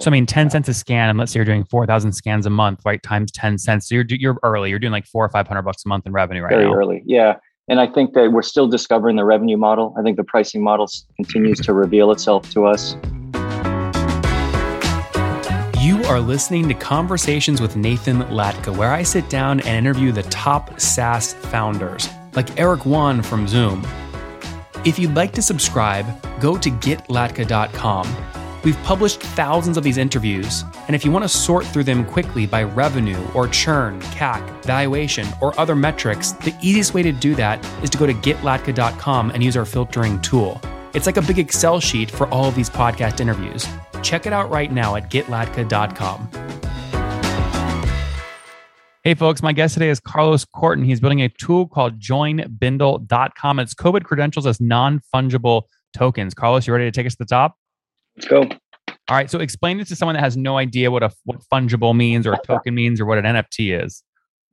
So 0.00 0.10
I 0.10 0.12
mean, 0.12 0.26
ten 0.26 0.50
cents 0.50 0.68
a 0.68 0.74
scan, 0.74 1.08
and 1.08 1.18
let's 1.18 1.32
say 1.32 1.38
you're 1.38 1.44
doing 1.44 1.64
four 1.64 1.86
thousand 1.86 2.12
scans 2.12 2.46
a 2.46 2.50
month, 2.50 2.80
right? 2.84 3.02
Times 3.02 3.32
ten 3.32 3.58
cents. 3.58 3.88
So 3.88 3.94
you're 3.94 4.04
you're 4.08 4.38
early. 4.42 4.70
You're 4.70 4.78
doing 4.78 4.92
like 4.92 5.06
four 5.06 5.24
or 5.24 5.28
five 5.28 5.46
hundred 5.48 5.62
bucks 5.62 5.84
a 5.84 5.88
month 5.88 6.06
in 6.06 6.12
revenue 6.12 6.42
right 6.42 6.50
Very 6.50 6.64
now. 6.66 6.74
early, 6.74 7.02
yeah. 7.06 7.36
And 7.68 7.80
I 7.80 7.86
think 7.88 8.14
that 8.14 8.30
we're 8.32 8.42
still 8.42 8.68
discovering 8.68 9.16
the 9.16 9.24
revenue 9.24 9.56
model. 9.56 9.94
I 9.98 10.02
think 10.02 10.16
the 10.16 10.24
pricing 10.24 10.62
model 10.62 10.88
continues 11.16 11.60
to 11.60 11.72
reveal 11.72 12.12
itself 12.12 12.48
to 12.50 12.64
us. 12.64 12.96
You 15.80 16.02
are 16.04 16.20
listening 16.20 16.68
to 16.68 16.74
Conversations 16.74 17.60
with 17.60 17.76
Nathan 17.76 18.22
Latka, 18.22 18.76
where 18.76 18.92
I 18.92 19.02
sit 19.02 19.28
down 19.28 19.60
and 19.60 19.86
interview 19.86 20.12
the 20.12 20.24
top 20.24 20.80
SaaS 20.80 21.34
founders, 21.34 22.08
like 22.34 22.58
Eric 22.58 22.84
Yuan 22.84 23.22
from 23.22 23.48
Zoom. 23.48 23.86
If 24.84 24.98
you'd 24.98 25.14
like 25.14 25.32
to 25.32 25.42
subscribe, 25.42 26.06
go 26.40 26.56
to 26.56 26.70
getlatka.com. 26.70 28.45
We've 28.66 28.82
published 28.82 29.20
thousands 29.20 29.76
of 29.76 29.84
these 29.84 29.96
interviews, 29.96 30.64
and 30.88 30.96
if 30.96 31.04
you 31.04 31.12
want 31.12 31.22
to 31.22 31.28
sort 31.28 31.64
through 31.64 31.84
them 31.84 32.04
quickly 32.04 32.46
by 32.46 32.64
revenue 32.64 33.24
or 33.32 33.46
churn, 33.46 34.00
CAC, 34.00 34.64
valuation, 34.64 35.24
or 35.40 35.56
other 35.56 35.76
metrics, 35.76 36.32
the 36.32 36.52
easiest 36.60 36.92
way 36.92 37.04
to 37.04 37.12
do 37.12 37.36
that 37.36 37.64
is 37.84 37.90
to 37.90 37.96
go 37.96 38.06
to 38.06 38.12
getlatka.com 38.12 39.30
and 39.30 39.44
use 39.44 39.56
our 39.56 39.64
filtering 39.64 40.20
tool. 40.20 40.60
It's 40.94 41.06
like 41.06 41.16
a 41.16 41.22
big 41.22 41.38
Excel 41.38 41.78
sheet 41.78 42.10
for 42.10 42.26
all 42.30 42.46
of 42.46 42.56
these 42.56 42.68
podcast 42.68 43.20
interviews. 43.20 43.68
Check 44.02 44.26
it 44.26 44.32
out 44.32 44.50
right 44.50 44.72
now 44.72 44.96
at 44.96 45.12
getlatka.com. 45.12 46.28
Hey, 49.04 49.14
folks, 49.14 49.44
my 49.44 49.52
guest 49.52 49.74
today 49.74 49.90
is 49.90 50.00
Carlos 50.00 50.44
Corton. 50.44 50.84
He's 50.84 50.98
building 50.98 51.22
a 51.22 51.28
tool 51.28 51.68
called 51.68 52.00
joinbindle.com. 52.00 53.60
It's 53.60 53.74
COVID 53.74 54.02
credentials 54.02 54.44
as 54.44 54.60
non 54.60 55.00
fungible 55.14 55.62
tokens. 55.96 56.34
Carlos, 56.34 56.66
you 56.66 56.72
ready 56.72 56.86
to 56.86 56.90
take 56.90 57.06
us 57.06 57.12
to 57.12 57.18
the 57.18 57.26
top? 57.26 57.54
Let's 58.16 58.28
go. 58.28 58.42
All 59.08 59.16
right. 59.16 59.30
So 59.30 59.38
explain 59.38 59.78
this 59.78 59.88
to 59.88 59.96
someone 59.96 60.14
that 60.14 60.22
has 60.22 60.36
no 60.36 60.58
idea 60.58 60.90
what 60.90 61.02
a 61.02 61.10
what 61.24 61.40
fungible 61.52 61.94
means 61.94 62.26
or 62.26 62.32
a 62.32 62.38
token 62.44 62.74
means 62.74 63.00
or 63.00 63.06
what 63.06 63.18
an 63.18 63.24
NFT 63.24 63.84
is. 63.84 64.02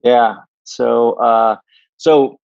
Yeah. 0.03 0.35
So, 0.63 1.13
uh, 1.13 1.57
so 1.97 2.37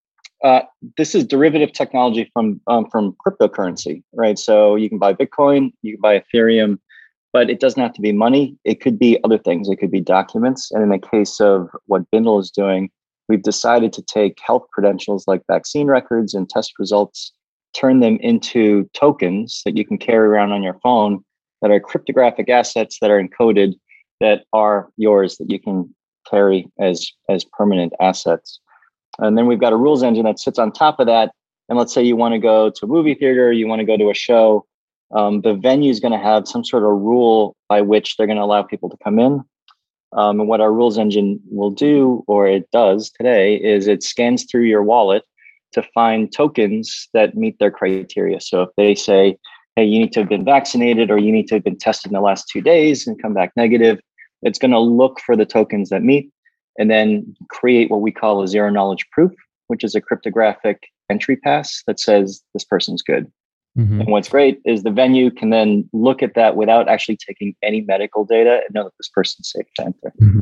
uh, 0.43 0.61
this 0.97 1.15
is 1.15 1.25
derivative 1.25 1.73
technology 1.73 2.31
from 2.33 2.61
um, 2.67 2.89
from 2.91 3.17
cryptocurrency, 3.27 4.03
right? 4.15 4.39
So 4.39 4.77
you 4.77 4.89
can 4.89 4.99
buy 4.99 5.13
Bitcoin, 5.13 5.73
you 5.83 5.95
can 5.95 6.01
buy 6.01 6.23
Ethereum, 6.23 6.79
but 7.33 7.51
it 7.51 7.61
doesn't 7.61 7.83
have 7.83 7.93
to 7.95 8.01
be 8.01 8.13
money. 8.13 8.57
It 8.65 8.81
could 8.81 8.99
be 8.99 9.19
other 9.25 9.39
things. 9.39 9.69
It 9.69 9.77
could 9.77 9.91
be 9.91 10.01
documents. 10.01 10.71
And 10.71 10.83
in 10.83 10.89
the 10.91 10.99
case 10.99 11.41
of 11.41 11.69
what 11.87 12.11
Bindle 12.11 12.39
is 12.39 12.51
doing, 12.51 12.91
we've 13.29 13.43
decided 13.43 13.93
to 13.95 14.03
take 14.03 14.39
health 14.41 14.67
credentials 14.73 15.27
like 15.27 15.43
vaccine 15.51 15.89
records 15.89 16.35
and 16.35 16.49
test 16.49 16.75
results, 16.79 17.33
turn 17.75 18.01
them 18.01 18.19
into 18.21 18.89
tokens 18.95 19.63
that 19.65 19.77
you 19.77 19.85
can 19.85 19.99
carry 19.99 20.27
around 20.27 20.53
on 20.53 20.63
your 20.63 20.79
phone 20.83 21.25
that 21.63 21.71
are 21.71 21.81
cryptographic 21.81 22.49
assets 22.49 22.99
that 23.01 23.11
are 23.11 23.23
encoded 23.23 23.75
that 24.21 24.45
are 24.53 24.89
yours 24.97 25.37
that 25.37 25.51
you 25.51 25.61
can 25.61 25.95
carry 26.29 26.69
as 26.79 27.11
as 27.29 27.45
permanent 27.45 27.93
assets. 28.01 28.61
And 29.19 29.37
then 29.37 29.47
we've 29.47 29.61
got 29.61 29.73
a 29.73 29.77
rules 29.77 30.03
engine 30.03 30.25
that 30.25 30.39
sits 30.39 30.59
on 30.59 30.73
top 30.73 31.01
of 31.01 31.07
that. 31.07 31.33
And 31.69 31.79
let's 31.79 31.93
say 31.93 32.03
you 32.03 32.17
want 32.17 32.33
to 32.33 32.39
go 32.39 32.71
to 32.71 32.85
a 32.85 32.89
movie 32.89 33.15
theater, 33.15 33.53
you 33.53 33.67
want 33.67 33.81
to 33.81 33.87
go 33.87 33.97
to 33.97 34.11
a 34.11 34.15
show, 34.15 34.65
um, 35.11 35.41
the 35.41 35.55
venue 35.55 35.91
is 35.91 36.01
going 36.01 36.13
to 36.13 36.19
have 36.19 36.47
some 36.47 36.65
sort 36.65 36.83
of 36.83 36.91
rule 36.91 37.57
by 37.69 37.81
which 37.81 38.17
they're 38.17 38.27
going 38.27 38.39
to 38.39 38.45
allow 38.45 38.63
people 38.63 38.91
to 38.91 38.97
come 39.03 39.19
in. 39.19 39.45
Um, 40.13 40.41
and 40.41 40.49
what 40.49 40.61
our 40.61 40.73
rules 40.73 40.99
engine 40.99 41.41
will 41.51 41.71
do, 41.71 42.25
or 42.27 42.47
it 42.47 42.71
does 42.71 43.11
today, 43.11 43.57
is 43.57 43.87
it 43.87 44.03
scans 44.03 44.47
through 44.51 44.63
your 44.63 44.83
wallet 44.83 45.25
to 45.73 45.83
find 45.95 46.33
tokens 46.33 47.09
that 47.15 47.35
meet 47.35 47.59
their 47.59 47.71
criteria. 47.71 48.41
So 48.41 48.63
if 48.63 48.71
they 48.77 48.95
say, 48.95 49.37
hey, 49.77 49.85
you 49.85 49.99
need 49.99 50.13
to 50.13 50.21
have 50.21 50.29
been 50.29 50.45
vaccinated 50.45 51.11
or 51.11 51.19
you 51.19 51.31
need 51.31 51.47
to 51.49 51.57
have 51.57 51.65
been 51.65 51.79
tested 51.79 52.11
in 52.11 52.15
the 52.15 52.21
last 52.21 52.49
two 52.51 52.61
days 52.61 53.07
and 53.07 53.21
come 53.21 53.35
back 53.35 53.53
negative, 53.57 54.01
it's 54.43 54.59
going 54.59 54.71
to 54.71 54.79
look 54.79 55.21
for 55.21 55.37
the 55.37 55.47
tokens 55.47 55.91
that 55.91 56.03
meet 56.03 56.31
and 56.79 56.91
then 56.91 57.35
create 57.51 57.91
what 57.91 58.01
we 58.01 58.11
call 58.11 58.43
a 58.43 58.49
zero 58.49 58.71
knowledge 58.71 59.07
proof, 59.13 59.33
which 59.67 59.85
is 59.85 59.95
a 59.95 60.01
cryptographic 60.01 60.85
entry 61.11 61.37
pass 61.37 61.83
that 61.87 62.01
says 62.01 62.43
this 62.55 62.65
person's 62.65 63.03
good. 63.03 63.31
Mm-hmm. 63.77 64.01
And 64.01 64.11
what's 64.11 64.29
great 64.29 64.61
is 64.65 64.83
the 64.83 64.91
venue 64.91 65.31
can 65.31 65.51
then 65.51 65.89
look 65.93 66.23
at 66.23 66.35
that 66.35 66.57
without 66.57 66.89
actually 66.89 67.17
taking 67.17 67.55
any 67.63 67.83
medical 67.83 68.25
data 68.25 68.61
and 68.65 68.75
know 68.75 68.85
that 68.85 68.93
this 68.99 69.09
person's 69.09 69.53
safe 69.53 69.67
to 69.77 69.85
enter. 69.87 70.13
Mm-hmm. 70.21 70.41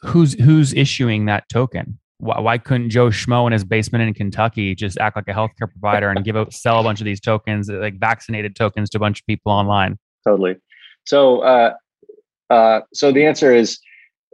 Who's 0.00 0.34
who's 0.34 0.72
issuing 0.74 1.26
that 1.26 1.48
token? 1.48 1.98
Why, 2.18 2.40
why, 2.40 2.58
couldn't 2.58 2.90
Joe 2.90 3.08
Schmo 3.08 3.46
in 3.46 3.52
his 3.52 3.64
basement 3.64 4.02
in 4.02 4.12
Kentucky 4.14 4.74
just 4.74 4.98
act 4.98 5.16
like 5.16 5.28
a 5.28 5.32
healthcare 5.32 5.70
provider 5.70 6.10
and 6.10 6.24
give 6.24 6.36
out 6.36 6.52
sell 6.52 6.80
a 6.80 6.82
bunch 6.82 7.00
of 7.00 7.04
these 7.04 7.20
tokens, 7.20 7.68
like 7.68 7.98
vaccinated 7.98 8.56
tokens, 8.56 8.90
to 8.90 8.98
a 8.98 9.00
bunch 9.00 9.20
of 9.20 9.26
people 9.26 9.52
online? 9.52 9.98
Totally. 10.26 10.56
So, 11.04 11.40
uh, 11.40 11.74
uh, 12.50 12.80
so 12.92 13.12
the 13.12 13.24
answer 13.24 13.54
is 13.54 13.78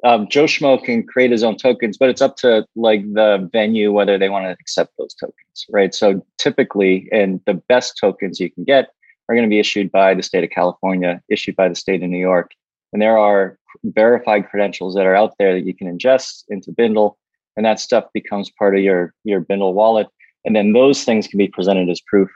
um, 0.04 0.28
Joe 0.28 0.44
Schmo 0.44 0.82
can 0.82 1.06
create 1.06 1.30
his 1.30 1.42
own 1.42 1.56
tokens, 1.56 1.96
but 1.96 2.10
it's 2.10 2.20
up 2.20 2.36
to 2.36 2.66
like 2.76 3.02
the 3.12 3.48
venue 3.52 3.92
whether 3.92 4.18
they 4.18 4.28
want 4.28 4.44
to 4.44 4.50
accept 4.50 4.92
those 4.98 5.14
tokens, 5.14 5.66
right? 5.70 5.94
So 5.94 6.24
typically, 6.38 7.08
and 7.12 7.40
the 7.46 7.54
best 7.54 7.98
tokens 7.98 8.40
you 8.40 8.50
can 8.50 8.64
get 8.64 8.90
are 9.28 9.34
going 9.34 9.48
to 9.48 9.50
be 9.50 9.58
issued 9.58 9.90
by 9.90 10.14
the 10.14 10.22
state 10.22 10.44
of 10.44 10.50
California, 10.50 11.22
issued 11.30 11.56
by 11.56 11.68
the 11.68 11.74
state 11.74 12.02
of 12.02 12.10
New 12.10 12.18
York, 12.18 12.50
and 12.92 13.00
there 13.00 13.18
are 13.18 13.58
verified 13.84 14.48
credentials 14.48 14.94
that 14.94 15.06
are 15.06 15.16
out 15.16 15.34
there 15.38 15.54
that 15.54 15.66
you 15.66 15.74
can 15.74 15.86
ingest 15.86 16.44
into 16.48 16.70
Bindle, 16.70 17.18
and 17.56 17.64
that 17.64 17.80
stuff 17.80 18.04
becomes 18.12 18.50
part 18.58 18.76
of 18.76 18.82
your 18.82 19.14
your 19.24 19.40
Bindle 19.40 19.74
wallet, 19.74 20.08
and 20.44 20.54
then 20.54 20.72
those 20.72 21.04
things 21.04 21.26
can 21.26 21.38
be 21.38 21.48
presented 21.48 21.88
as 21.88 22.00
proof 22.00 22.30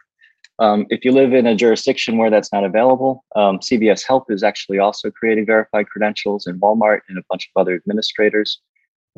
um, 0.61 0.87
if 0.91 1.05
you 1.05 1.12
live 1.12 1.33
in 1.34 1.47
a 1.47 1.55
jurisdiction 1.55 2.19
where 2.19 2.31
that's 2.31 2.53
not 2.53 2.65
available, 2.65 3.25
um, 3.37 3.61
CVS 3.61 4.05
Health 4.05 4.25
is 4.29 4.43
actually 4.43 4.79
also 4.79 5.11
creating 5.11 5.47
verified 5.47 5.89
credentials, 5.89 6.47
and 6.47 6.61
Walmart 6.61 7.01
and 7.09 7.17
a 7.17 7.23
bunch 7.29 7.49
of 7.55 7.61
other 7.61 7.75
administrators. 7.75 8.61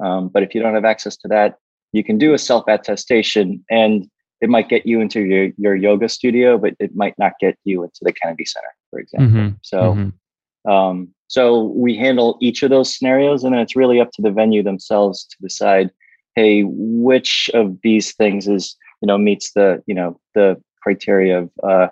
Um, 0.03 0.29
but 0.29 0.43
if 0.43 0.55
you 0.55 0.61
don't 0.61 0.75
have 0.75 0.85
access 0.85 1.17
to 1.19 1.29
that, 1.29 1.57
you 1.93 2.05
can 2.05 2.19
do 2.19 2.35
a 2.35 2.39
self 2.39 2.65
attestation, 2.69 3.65
and 3.71 4.07
it 4.43 4.51
might 4.51 4.69
get 4.69 4.87
you 4.87 5.01
into 5.01 5.21
your, 5.21 5.51
your 5.57 5.75
yoga 5.75 6.09
studio, 6.09 6.59
but 6.59 6.75
it 6.79 6.95
might 6.95 7.19
not 7.19 7.33
get 7.41 7.59
you 7.65 7.85
into 7.85 8.01
the 8.03 8.13
Kennedy 8.13 8.45
Center, 8.45 8.75
for 8.91 8.99
example. 8.99 9.29
Mm-hmm. 9.29 9.57
So, 9.63 9.79
mm-hmm. 9.95 10.71
Um, 10.71 11.15
so 11.31 11.73
we 11.77 11.97
handle 11.97 12.37
each 12.41 12.65
of 12.65 12.71
those 12.71 12.93
scenarios, 12.93 13.45
and 13.45 13.55
then 13.55 13.61
it's 13.61 13.77
really 13.77 14.01
up 14.01 14.11
to 14.15 14.23
the 14.23 14.33
venue 14.33 14.65
themselves 14.65 15.25
to 15.27 15.37
decide, 15.41 15.93
hey, 16.35 16.65
which 16.67 17.49
of 17.55 17.79
these 17.85 18.13
things 18.15 18.49
is 18.49 18.77
you 19.01 19.07
know 19.07 19.17
meets 19.17 19.53
the 19.53 19.81
you 19.87 19.95
know 19.95 20.21
the 20.35 20.61
criteria 20.83 21.39
of 21.39 21.51
uh, 21.63 21.87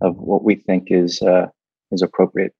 of 0.00 0.16
what 0.16 0.42
we 0.42 0.54
think 0.54 0.88
is 0.90 1.20
uh, 1.20 1.48
is 1.92 2.00
appropriate. 2.00 2.54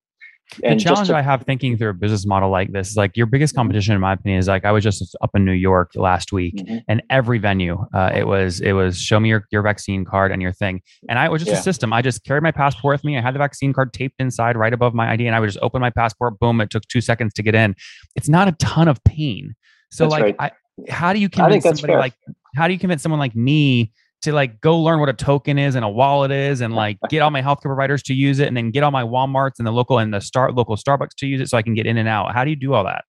And 0.64 0.80
the 0.80 0.84
challenge 0.84 1.08
to, 1.08 1.16
I 1.16 1.22
have 1.22 1.42
thinking 1.42 1.76
through 1.76 1.90
a 1.90 1.94
business 1.94 2.26
model 2.26 2.50
like 2.50 2.72
this 2.72 2.90
is 2.90 2.96
like 2.96 3.16
your 3.16 3.26
biggest 3.26 3.54
competition, 3.54 3.94
in 3.94 4.00
my 4.00 4.14
opinion, 4.14 4.38
is 4.38 4.48
like 4.48 4.64
I 4.64 4.72
was 4.72 4.82
just 4.82 5.16
up 5.20 5.30
in 5.34 5.44
New 5.44 5.52
York 5.52 5.92
last 5.94 6.32
week, 6.32 6.56
mm-hmm. 6.56 6.78
and 6.88 7.02
every 7.10 7.38
venue, 7.38 7.84
uh, 7.94 8.10
it 8.14 8.26
was 8.26 8.60
it 8.60 8.72
was 8.72 8.98
show 8.98 9.20
me 9.20 9.28
your, 9.28 9.44
your 9.50 9.62
vaccine 9.62 10.04
card 10.04 10.32
and 10.32 10.40
your 10.40 10.52
thing, 10.52 10.80
and 11.08 11.18
I 11.18 11.28
was 11.28 11.42
just 11.42 11.52
yeah. 11.52 11.58
a 11.58 11.62
system. 11.62 11.92
I 11.92 12.02
just 12.02 12.24
carried 12.24 12.42
my 12.42 12.52
passport 12.52 12.94
with 12.94 13.04
me. 13.04 13.18
I 13.18 13.20
had 13.20 13.34
the 13.34 13.38
vaccine 13.38 13.72
card 13.72 13.92
taped 13.92 14.16
inside 14.18 14.56
right 14.56 14.72
above 14.72 14.94
my 14.94 15.10
ID, 15.10 15.26
and 15.26 15.36
I 15.36 15.40
would 15.40 15.48
just 15.48 15.58
open 15.62 15.80
my 15.80 15.90
passport. 15.90 16.38
Boom! 16.38 16.60
It 16.60 16.70
took 16.70 16.86
two 16.88 17.00
seconds 17.00 17.34
to 17.34 17.42
get 17.42 17.54
in. 17.54 17.74
It's 18.16 18.28
not 18.28 18.48
a 18.48 18.52
ton 18.52 18.88
of 18.88 19.02
pain. 19.04 19.54
So 19.90 20.04
that's 20.04 20.12
like, 20.12 20.22
right. 20.22 20.36
I, 20.38 20.50
how 20.90 21.12
do 21.12 21.18
you 21.18 21.28
convince 21.28 21.64
somebody 21.64 21.92
fair. 21.92 21.98
like 21.98 22.14
how 22.56 22.66
do 22.66 22.72
you 22.72 22.78
convince 22.78 23.02
someone 23.02 23.18
like 23.18 23.34
me 23.34 23.92
to 24.22 24.32
like 24.32 24.60
go 24.60 24.78
learn 24.78 25.00
what 25.00 25.08
a 25.08 25.12
token 25.12 25.58
is 25.58 25.74
and 25.74 25.84
a 25.84 25.88
wallet 25.88 26.30
is 26.30 26.60
and 26.60 26.74
like 26.74 26.98
get 27.08 27.20
all 27.20 27.30
my 27.30 27.42
healthcare 27.42 27.62
providers 27.62 28.02
to 28.04 28.14
use 28.14 28.40
it 28.40 28.48
and 28.48 28.56
then 28.56 28.70
get 28.70 28.82
all 28.82 28.90
my 28.90 29.04
Walmarts 29.04 29.58
and 29.58 29.66
the 29.66 29.72
local 29.72 29.98
and 29.98 30.12
the 30.12 30.20
start 30.20 30.54
local 30.54 30.76
Starbucks 30.76 31.14
to 31.18 31.26
use 31.26 31.40
it 31.40 31.48
so 31.48 31.56
I 31.56 31.62
can 31.62 31.74
get 31.74 31.86
in 31.86 31.96
and 31.96 32.08
out. 32.08 32.34
How 32.34 32.44
do 32.44 32.50
you 32.50 32.56
do 32.56 32.74
all 32.74 32.84
that? 32.84 33.04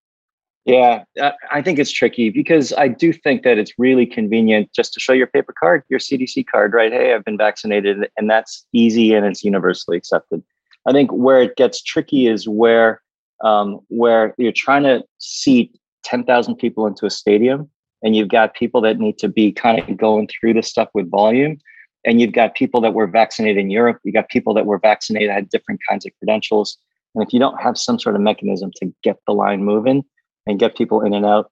Yeah, 0.65 1.03
I 1.51 1.63
think 1.63 1.79
it's 1.79 1.91
tricky 1.91 2.29
because 2.29 2.73
I 2.73 2.89
do 2.89 3.11
think 3.11 3.41
that 3.43 3.57
it's 3.57 3.73
really 3.79 4.05
convenient 4.05 4.71
just 4.71 4.93
to 4.93 4.99
show 4.99 5.13
your 5.13 5.25
paper 5.25 5.53
card, 5.57 5.83
your 5.89 5.99
CDC 5.99 6.45
card, 6.45 6.73
right? 6.73 6.91
Hey, 6.91 7.13
I've 7.13 7.25
been 7.25 7.37
vaccinated, 7.37 8.07
and 8.17 8.29
that's 8.29 8.67
easy 8.71 9.13
and 9.13 9.25
it's 9.25 9.43
universally 9.43 9.97
accepted. 9.97 10.43
I 10.85 10.91
think 10.91 11.11
where 11.11 11.41
it 11.41 11.55
gets 11.55 11.81
tricky 11.81 12.27
is 12.27 12.47
where 12.47 13.01
um, 13.43 13.79
where 13.87 14.35
you're 14.37 14.51
trying 14.51 14.83
to 14.83 15.03
seat 15.17 15.75
ten 16.03 16.23
thousand 16.23 16.57
people 16.57 16.85
into 16.85 17.05
a 17.05 17.09
stadium, 17.09 17.69
and 18.03 18.15
you've 18.15 18.29
got 18.29 18.53
people 18.53 18.81
that 18.81 18.97
need 18.97 19.17
to 19.19 19.27
be 19.27 19.51
kind 19.51 19.79
of 19.79 19.97
going 19.97 20.27
through 20.27 20.53
this 20.53 20.67
stuff 20.67 20.89
with 20.93 21.09
volume 21.09 21.57
and 22.05 22.21
you've 22.21 22.31
got 22.31 22.55
people 22.55 22.81
that 22.81 22.93
were 22.93 23.07
vaccinated 23.07 23.57
in 23.57 23.69
Europe, 23.69 23.99
you 24.03 24.13
got 24.13 24.29
people 24.29 24.53
that 24.53 24.65
were 24.65 24.79
vaccinated 24.79 25.29
had 25.29 25.49
different 25.49 25.81
kinds 25.87 26.05
of 26.05 26.11
credentials. 26.19 26.77
And 27.13 27.25
if 27.25 27.33
you 27.33 27.39
don't 27.39 27.61
have 27.61 27.77
some 27.77 27.99
sort 27.99 28.15
of 28.15 28.21
mechanism 28.21 28.71
to 28.77 28.93
get 29.03 29.17
the 29.27 29.33
line 29.33 29.63
moving 29.63 30.05
and 30.47 30.59
get 30.59 30.77
people 30.77 31.01
in 31.01 31.13
and 31.13 31.25
out, 31.25 31.51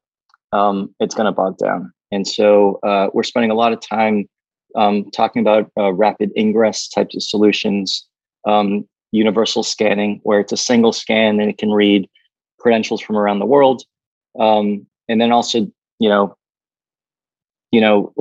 um, 0.54 0.94
it's 1.00 1.16
going 1.16 1.26
to 1.26 1.32
bog 1.32 1.58
down. 1.58 1.92
And 2.12 2.26
so 2.26 2.80
uh, 2.84 3.10
we're 3.14 3.24
spending 3.24 3.52
a 3.52 3.56
lot 3.56 3.74
of 3.74 3.82
time 3.82 4.30
um, 4.76 5.12
talking 5.12 5.42
about 5.42 5.70
uh, 5.78 5.92
rapid 5.92 6.32
ingress 6.38 6.88
types 6.88 7.16
of 7.16 7.24
solutions, 7.24 8.08
um, 8.48 8.88
universal 9.12 9.64
scanning, 9.64 10.22
where 10.24 10.40
it's 10.40 10.54
a 10.54 10.58
single 10.58 10.94
scan 10.94 11.42
and 11.42 11.50
it 11.50 11.58
can 11.58 11.72
read 11.72 12.08
credentials 12.60 13.02
from 13.02 13.18
around 13.18 13.40
the 13.40 13.46
world. 13.46 13.84
Um, 14.40 14.88
and 15.10 15.20
then 15.20 15.32
also 15.32 15.68
you 16.00 16.10
know, 16.10 16.36
you 17.72 17.82
know, 17.82 18.14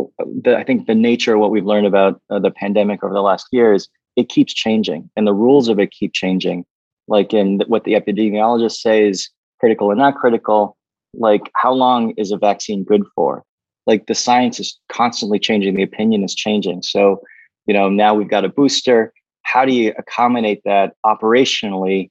the, 0.43 0.57
I 0.57 0.65
think 0.65 0.87
the 0.87 0.95
nature 0.95 1.35
of 1.35 1.41
what 1.41 1.51
we've 1.51 1.65
learned 1.65 1.87
about 1.87 2.21
uh, 2.31 2.39
the 2.39 2.51
pandemic 2.51 3.05
over 3.05 3.15
the 3.15 3.21
last 3.23 3.47
year 3.53 3.73
is 3.73 3.89
it 4.17 4.29
keeps 4.29 4.55
changing, 4.55 5.11
and 5.17 5.27
the 5.27 5.35
rules 5.35 5.69
of 5.69 5.79
it 5.79 5.91
keep 5.91 6.13
changing. 6.13 6.65
like 7.09 7.33
in 7.33 7.61
what 7.67 7.85
the 7.85 7.95
epidemiologists 7.95 8.81
say 8.81 9.09
is 9.09 9.31
critical 9.61 9.91
and 9.91 9.99
not 9.99 10.17
critical. 10.17 10.77
Like, 11.15 11.51
how 11.55 11.73
long 11.73 12.13
is 12.17 12.31
a 12.31 12.37
vaccine 12.37 12.85
good 12.85 13.05
for? 13.15 13.43
Like, 13.87 14.07
the 14.07 14.15
science 14.15 14.61
is 14.61 14.79
constantly 14.89 15.39
changing, 15.39 15.75
the 15.75 15.83
opinion 15.83 16.25
is 16.25 16.35
changing. 16.35 16.83
So, 16.83 17.23
you 17.67 17.75
know, 17.75 17.89
now 17.89 18.15
we've 18.15 18.29
got 18.29 18.45
a 18.45 18.49
booster. 18.49 19.13
How 19.43 19.65
do 19.65 19.73
you 19.73 19.95
accommodate 19.97 20.63
that 20.65 20.95
operationally 21.05 22.11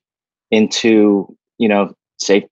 into, 0.52 1.36
you 1.58 1.68
know, 1.68 1.94
safe 2.20 2.44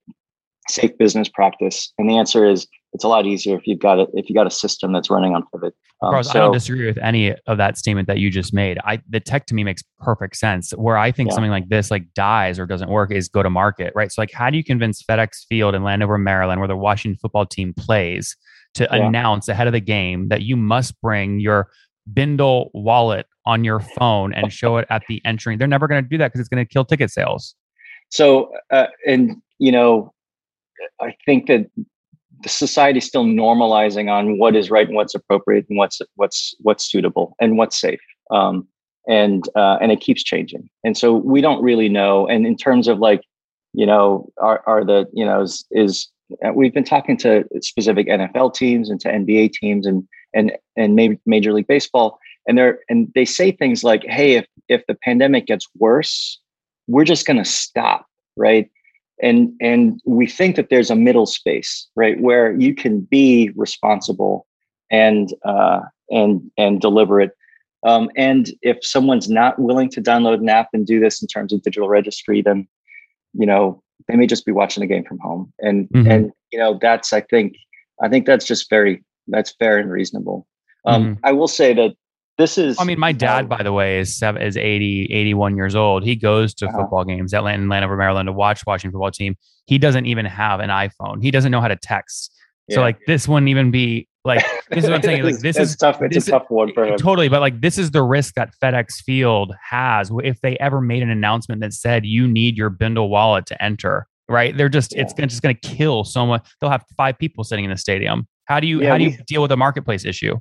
safe 0.68 0.96
business 0.98 1.28
practice? 1.28 1.92
And 1.98 2.08
the 2.08 2.16
answer 2.16 2.44
is 2.44 2.66
it's 2.94 3.04
a 3.04 3.08
lot 3.08 3.26
easier 3.26 3.56
if 3.56 3.66
you've 3.66 3.80
got 3.80 3.98
it 3.98 4.08
if 4.14 4.28
you 4.28 4.34
got 4.34 4.46
a 4.46 4.50
system 4.50 4.92
that's 4.92 5.10
running 5.10 5.34
on 5.34 5.44
Pivot. 5.52 5.74
Um, 6.00 6.10
Carlos, 6.10 6.30
so, 6.30 6.38
I 6.38 6.42
don't 6.42 6.52
disagree 6.52 6.86
with 6.86 6.98
any 6.98 7.34
of 7.46 7.58
that 7.58 7.76
statement 7.76 8.06
that 8.06 8.18
you 8.18 8.30
just 8.30 8.54
made. 8.54 8.78
I 8.84 9.02
the 9.08 9.20
tech 9.20 9.46
to 9.46 9.54
me 9.54 9.64
makes 9.64 9.82
perfect 9.98 10.36
sense. 10.36 10.70
Where 10.70 10.96
I 10.96 11.10
think 11.10 11.28
yeah. 11.28 11.34
something 11.34 11.50
like 11.50 11.68
this 11.68 11.90
like 11.90 12.12
dies 12.14 12.58
or 12.58 12.66
doesn't 12.66 12.88
work 12.88 13.10
is 13.10 13.28
go 13.28 13.42
to 13.42 13.50
market, 13.50 13.92
right? 13.94 14.10
So 14.10 14.22
like 14.22 14.32
how 14.32 14.48
do 14.48 14.56
you 14.56 14.64
convince 14.64 15.02
FedEx 15.02 15.46
Field 15.48 15.74
in 15.74 15.82
Landover, 15.82 16.16
Maryland, 16.16 16.60
where 16.60 16.68
the 16.68 16.76
Washington 16.76 17.18
football 17.20 17.44
team 17.44 17.74
plays, 17.74 18.36
to 18.74 18.88
yeah. 18.90 19.06
announce 19.06 19.48
ahead 19.48 19.66
of 19.66 19.72
the 19.72 19.80
game 19.80 20.28
that 20.28 20.42
you 20.42 20.56
must 20.56 21.00
bring 21.00 21.40
your 21.40 21.68
Bindle 22.12 22.70
wallet 22.74 23.26
on 23.46 23.64
your 23.64 23.80
phone 23.80 24.34
and 24.34 24.52
show 24.52 24.76
it 24.76 24.86
at 24.90 25.02
the 25.08 25.22
entry? 25.24 25.56
They're 25.56 25.66
never 25.66 25.88
going 25.88 26.04
to 26.04 26.08
do 26.08 26.18
that 26.18 26.28
because 26.28 26.40
it's 26.40 26.48
going 26.48 26.64
to 26.64 26.70
kill 26.70 26.84
ticket 26.84 27.10
sales. 27.10 27.54
So, 28.10 28.52
uh, 28.70 28.86
and 29.06 29.40
you 29.58 29.72
know, 29.72 30.12
I 31.00 31.14
think 31.24 31.46
that 31.46 31.70
the 32.44 32.50
society 32.50 32.98
is 32.98 33.06
still 33.06 33.24
normalizing 33.24 34.10
on 34.10 34.38
what 34.38 34.54
is 34.54 34.70
right 34.70 34.86
and 34.86 34.94
what's 34.94 35.14
appropriate 35.14 35.66
and 35.68 35.78
what's 35.78 36.00
what's 36.14 36.54
what's 36.60 36.84
suitable 36.84 37.34
and 37.40 37.56
what's 37.56 37.80
safe. 37.80 38.00
Um, 38.30 38.68
and 39.08 39.48
uh, 39.56 39.78
and 39.80 39.90
it 39.90 40.00
keeps 40.00 40.22
changing. 40.22 40.68
And 40.84 40.96
so 40.96 41.14
we 41.14 41.40
don't 41.40 41.62
really 41.62 41.88
know. 41.88 42.26
And 42.28 42.46
in 42.46 42.56
terms 42.56 42.86
of 42.86 42.98
like, 42.98 43.22
you 43.72 43.86
know, 43.86 44.30
are 44.38 44.62
are 44.66 44.84
the 44.84 45.06
you 45.12 45.24
know 45.24 45.42
is, 45.42 45.64
is 45.70 46.08
uh, 46.44 46.52
we've 46.52 46.74
been 46.74 46.84
talking 46.84 47.16
to 47.18 47.44
specific 47.60 48.06
NFL 48.08 48.54
teams 48.54 48.90
and 48.90 49.00
to 49.00 49.08
NBA 49.08 49.52
teams 49.54 49.86
and 49.86 50.06
and 50.34 50.52
and 50.76 51.18
Major 51.26 51.52
League 51.52 51.66
Baseball, 51.66 52.18
and 52.46 52.58
they're 52.58 52.78
and 52.90 53.10
they 53.14 53.24
say 53.24 53.52
things 53.52 53.82
like, 53.82 54.04
"Hey, 54.04 54.34
if 54.34 54.46
if 54.68 54.82
the 54.86 54.94
pandemic 54.94 55.46
gets 55.46 55.66
worse, 55.78 56.38
we're 56.88 57.04
just 57.04 57.26
going 57.26 57.38
to 57.38 57.44
stop, 57.44 58.06
right?" 58.36 58.70
And 59.22 59.52
and 59.60 60.00
we 60.04 60.26
think 60.26 60.56
that 60.56 60.70
there's 60.70 60.90
a 60.90 60.96
middle 60.96 61.26
space 61.26 61.88
right 61.94 62.20
where 62.20 62.54
you 62.54 62.74
can 62.74 63.00
be 63.00 63.50
responsible 63.56 64.46
and 64.90 65.34
uh, 65.44 65.80
and 66.10 66.50
and 66.58 66.80
deliberate 66.80 67.32
um, 67.86 68.10
and 68.16 68.50
if 68.62 68.78
someone's 68.80 69.28
not 69.28 69.58
willing 69.58 69.90
to 69.90 70.00
download 70.00 70.38
an 70.38 70.48
app 70.48 70.68
and 70.72 70.86
do 70.86 71.00
this 71.00 71.20
in 71.20 71.28
terms 71.28 71.52
of 71.52 71.62
digital 71.62 71.88
registry 71.88 72.42
then 72.42 72.66
you 73.34 73.46
know 73.46 73.82
they 74.08 74.16
may 74.16 74.26
just 74.26 74.44
be 74.44 74.52
watching 74.52 74.80
the 74.80 74.86
game 74.86 75.04
from 75.04 75.18
home 75.18 75.52
and 75.60 75.88
mm-hmm. 75.90 76.10
and 76.10 76.32
you 76.50 76.58
know 76.58 76.78
that's 76.80 77.12
i 77.12 77.20
think 77.20 77.54
i 78.02 78.08
think 78.08 78.26
that's 78.26 78.44
just 78.44 78.68
very 78.68 79.02
that's 79.28 79.54
fair 79.58 79.78
and 79.78 79.90
reasonable 79.90 80.46
um, 80.86 81.04
mm-hmm. 81.04 81.20
i 81.24 81.32
will 81.32 81.48
say 81.48 81.72
that 81.72 81.94
this 82.38 82.58
is 82.58 82.76
i 82.80 82.84
mean 82.84 82.98
my 82.98 83.12
dad 83.12 83.48
by 83.48 83.62
the 83.62 83.72
way 83.72 83.98
is 83.98 84.16
seven 84.16 84.42
is 84.42 84.56
80 84.56 85.08
81 85.12 85.56
years 85.56 85.74
old. 85.74 86.04
He 86.04 86.16
goes 86.16 86.54
to 86.54 86.66
uh-huh. 86.66 86.78
football 86.78 87.04
games 87.04 87.32
at 87.32 87.44
Landover, 87.44 87.96
maryland 87.96 88.26
to 88.26 88.32
watch 88.32 88.64
washington 88.66 88.92
football 88.92 89.10
team. 89.10 89.36
He 89.66 89.78
doesn't 89.78 90.06
even 90.06 90.26
have 90.26 90.60
an 90.60 90.70
iphone. 90.70 91.22
He 91.22 91.30
doesn't 91.30 91.50
know 91.50 91.60
how 91.60 91.68
to 91.68 91.76
text. 91.76 92.32
Yeah. 92.68 92.76
so 92.76 92.80
like 92.80 92.98
this 93.06 93.28
wouldn't 93.28 93.48
even 93.48 93.70
be 93.70 94.08
like 94.24 94.44
this 94.70 94.84
is 94.84 94.90
what 94.90 94.96
i'm 94.96 95.02
saying 95.02 95.22
like 95.22 95.38
this 95.40 95.58
is 95.58 95.76
tough 95.76 96.00
it's 96.00 96.28
a 96.28 96.30
tough 96.30 96.46
one 96.48 96.72
for 96.72 96.84
him. 96.86 96.96
Totally 96.96 97.28
but 97.28 97.40
like 97.40 97.60
this 97.60 97.78
is 97.78 97.90
the 97.90 98.02
risk 98.02 98.34
that 98.34 98.54
fedex 98.62 98.94
field 99.04 99.54
has 99.62 100.10
if 100.22 100.40
they 100.40 100.56
ever 100.58 100.80
made 100.80 101.02
an 101.02 101.10
announcement 101.10 101.60
that 101.60 101.72
said 101.72 102.06
you 102.06 102.26
need 102.26 102.56
your 102.56 102.70
bindle 102.70 103.10
wallet 103.10 103.46
to 103.46 103.62
enter 103.62 104.06
right? 104.28 104.56
They're 104.56 104.68
just 104.68 104.94
yeah. 104.94 105.02
it's 105.02 105.14
just 105.14 105.42
going 105.42 105.54
to 105.54 105.68
kill 105.68 106.04
so 106.04 106.26
much 106.26 106.46
they'll 106.60 106.70
have 106.70 106.84
five 106.96 107.18
people 107.18 107.44
sitting 107.44 107.64
in 107.64 107.70
the 107.70 107.76
stadium. 107.76 108.26
How 108.46 108.60
do 108.60 108.66
you 108.66 108.82
yeah, 108.82 108.90
how 108.90 108.98
do 108.98 109.04
you 109.04 109.16
deal 109.26 109.42
with 109.42 109.52
a 109.52 109.56
marketplace 109.56 110.04
issue 110.04 110.36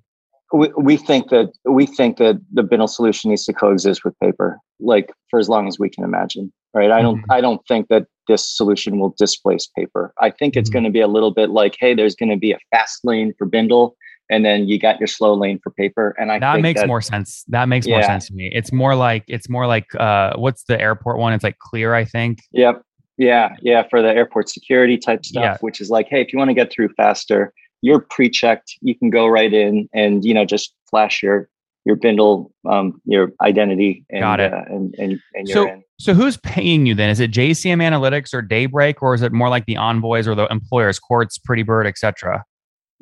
we, 0.53 0.71
we 0.77 0.97
think 0.97 1.29
that 1.29 1.51
we 1.65 1.85
think 1.85 2.17
that 2.17 2.39
the 2.51 2.63
Bindle 2.63 2.87
solution 2.87 3.31
needs 3.31 3.43
to 3.45 3.53
coexist 3.53 4.05
with 4.05 4.17
paper, 4.19 4.59
like 4.79 5.11
for 5.29 5.39
as 5.39 5.49
long 5.49 5.67
as 5.67 5.79
we 5.79 5.89
can 5.89 6.03
imagine. 6.03 6.53
Right? 6.73 6.91
I 6.91 7.01
don't 7.01 7.17
mm-hmm. 7.17 7.31
I 7.31 7.41
don't 7.41 7.61
think 7.67 7.87
that 7.89 8.05
this 8.27 8.55
solution 8.55 8.99
will 8.99 9.13
displace 9.17 9.67
paper. 9.77 10.13
I 10.21 10.29
think 10.29 10.55
it's 10.55 10.69
mm-hmm. 10.69 10.75
going 10.75 10.83
to 10.85 10.89
be 10.91 11.01
a 11.01 11.07
little 11.07 11.31
bit 11.31 11.49
like, 11.49 11.75
hey, 11.79 11.93
there's 11.93 12.15
going 12.15 12.29
to 12.29 12.37
be 12.37 12.51
a 12.51 12.59
fast 12.71 12.99
lane 13.03 13.33
for 13.37 13.45
Bindle, 13.45 13.95
and 14.29 14.45
then 14.45 14.67
you 14.67 14.79
got 14.79 14.99
your 14.99 15.07
slow 15.07 15.33
lane 15.33 15.59
for 15.63 15.71
paper. 15.71 16.15
And 16.19 16.31
I 16.31 16.39
that 16.39 16.61
makes 16.61 16.81
that, 16.81 16.87
more 16.87 17.01
sense. 17.01 17.43
That 17.47 17.67
makes 17.67 17.87
yeah. 17.87 17.95
more 17.95 18.03
sense 18.03 18.27
to 18.27 18.33
me. 18.33 18.51
It's 18.53 18.71
more 18.71 18.95
like 18.95 19.23
it's 19.27 19.49
more 19.49 19.67
like 19.67 19.93
uh, 19.95 20.33
what's 20.35 20.63
the 20.65 20.79
airport 20.79 21.17
one? 21.17 21.33
It's 21.33 21.43
like 21.43 21.57
Clear, 21.59 21.95
I 21.95 22.05
think. 22.05 22.39
Yep. 22.51 22.83
Yeah, 23.15 23.55
yeah, 23.61 23.83
for 23.91 24.01
the 24.01 24.07
airport 24.07 24.49
security 24.49 24.97
type 24.97 25.23
stuff, 25.23 25.43
yeah. 25.43 25.57
which 25.61 25.79
is 25.79 25.91
like, 25.91 26.07
hey, 26.09 26.21
if 26.21 26.33
you 26.33 26.39
want 26.39 26.49
to 26.49 26.55
get 26.55 26.71
through 26.71 26.89
faster, 26.97 27.53
you're 27.83 27.99
pre-checked. 27.99 28.77
You 28.81 28.95
can 28.95 29.09
go 29.11 29.27
right 29.27 29.53
in 29.53 29.87
and 29.93 30.25
you 30.25 30.33
know 30.33 30.45
just 30.45 30.73
flash 30.89 31.21
your 31.21 31.49
your 31.85 31.97
bindle 31.97 32.51
um, 32.67 33.01
your 33.03 33.33
identity 33.41 34.05
and, 34.09 34.21
Got 34.21 34.39
it. 34.39 34.53
Uh, 34.53 34.61
and 34.67 34.95
and, 34.97 35.19
and 35.35 35.47
so, 35.47 35.67
in. 35.67 35.83
So 35.99 36.13
who's 36.13 36.37
paying 36.37 36.85
you 36.85 36.95
then? 36.95 37.09
Is 37.09 37.19
it 37.19 37.31
JCM 37.31 37.81
Analytics 37.83 38.33
or 38.33 38.41
Daybreak, 38.41 39.03
or 39.03 39.13
is 39.13 39.21
it 39.21 39.31
more 39.31 39.49
like 39.49 39.65
the 39.65 39.77
envoys 39.77 40.27
or 40.27 40.33
the 40.33 40.47
employers, 40.47 40.97
Quartz, 40.97 41.37
Pretty 41.37 41.63
Bird, 41.63 41.85
etc.? 41.85 42.43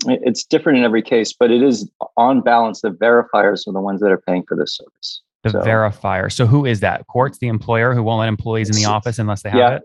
It's 0.07 0.43
different 0.43 0.79
in 0.79 0.83
every 0.83 1.03
case, 1.03 1.31
but 1.31 1.51
it 1.51 1.61
is 1.61 1.89
on 2.17 2.41
balance. 2.41 2.81
The 2.81 2.89
verifiers 2.89 3.67
are 3.67 3.71
the 3.71 3.81
ones 3.81 4.01
that 4.01 4.11
are 4.11 4.21
paying 4.27 4.43
for 4.47 4.57
this 4.57 4.75
service. 4.77 5.21
The 5.43 5.51
so, 5.51 5.59
verifier. 5.61 6.31
So 6.31 6.47
who 6.47 6.65
is 6.65 6.79
that? 6.79 7.05
Quartz, 7.07 7.37
the 7.37 7.47
employer 7.47 7.93
who 7.93 8.01
won't 8.01 8.19
let 8.19 8.27
employees 8.27 8.69
in 8.69 8.75
the 8.75 8.85
office 8.85 9.19
unless 9.19 9.43
they 9.43 9.51
have 9.51 9.59
yeah, 9.59 9.75
it 9.75 9.83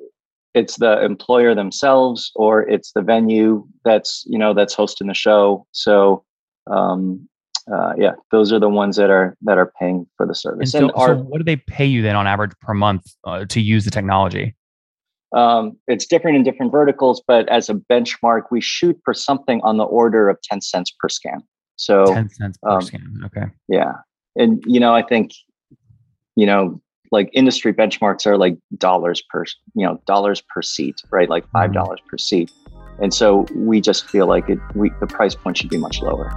it's 0.56 0.76
the 0.76 1.04
employer 1.04 1.54
themselves 1.54 2.32
or 2.34 2.62
it's 2.62 2.90
the 2.92 3.02
venue 3.02 3.64
that's 3.84 4.24
you 4.26 4.38
know 4.38 4.54
that's 4.54 4.72
hosting 4.72 5.06
the 5.06 5.14
show. 5.14 5.66
So 5.72 6.24
um, 6.68 7.28
uh, 7.72 7.92
yeah 7.96 8.12
those 8.32 8.52
are 8.52 8.58
the 8.58 8.68
ones 8.68 8.96
that 8.96 9.10
are 9.10 9.36
that 9.42 9.58
are 9.58 9.70
paying 9.78 10.06
for 10.16 10.26
the 10.26 10.34
service. 10.34 10.72
And, 10.74 10.80
so, 10.80 10.88
and 10.88 10.92
our, 10.96 11.08
so 11.08 11.22
what 11.22 11.38
do 11.38 11.44
they 11.44 11.56
pay 11.56 11.84
you 11.84 12.00
then 12.02 12.16
on 12.16 12.26
average 12.26 12.52
per 12.60 12.72
month 12.72 13.04
uh, 13.24 13.44
to 13.44 13.60
use 13.60 13.84
the 13.84 13.90
technology? 13.90 14.56
Um, 15.34 15.76
it's 15.86 16.06
different 16.06 16.38
in 16.38 16.42
different 16.42 16.72
verticals 16.72 17.22
but 17.28 17.48
as 17.50 17.68
a 17.68 17.74
benchmark 17.74 18.44
we 18.50 18.62
shoot 18.62 18.98
for 19.04 19.12
something 19.12 19.60
on 19.62 19.76
the 19.76 19.84
order 19.84 20.30
of 20.30 20.40
10 20.42 20.62
cents 20.62 20.90
per 20.98 21.10
scan. 21.10 21.42
So 21.76 22.06
10 22.06 22.30
cents 22.30 22.58
per 22.62 22.70
um, 22.70 22.80
scan 22.80 23.20
okay. 23.26 23.46
yeah. 23.68 23.92
And 24.36 24.64
you 24.66 24.80
know 24.80 24.94
i 24.94 25.02
think 25.02 25.32
you 26.34 26.46
know 26.46 26.80
like 27.12 27.30
industry 27.32 27.72
benchmarks 27.72 28.26
are 28.26 28.36
like 28.36 28.56
dollars 28.78 29.22
per 29.30 29.44
you 29.74 29.86
know 29.86 30.00
dollars 30.06 30.40
per 30.40 30.62
seat 30.62 31.02
right 31.10 31.28
like 31.28 31.48
five 31.50 31.70
mm-hmm. 31.70 31.74
dollars 31.74 32.00
per 32.08 32.18
seat 32.18 32.50
and 33.00 33.12
so 33.12 33.46
we 33.54 33.80
just 33.80 34.08
feel 34.08 34.26
like 34.26 34.48
it 34.48 34.58
we 34.74 34.90
the 35.00 35.06
price 35.06 35.34
point 35.34 35.56
should 35.56 35.70
be 35.70 35.78
much 35.78 36.00
lower 36.00 36.30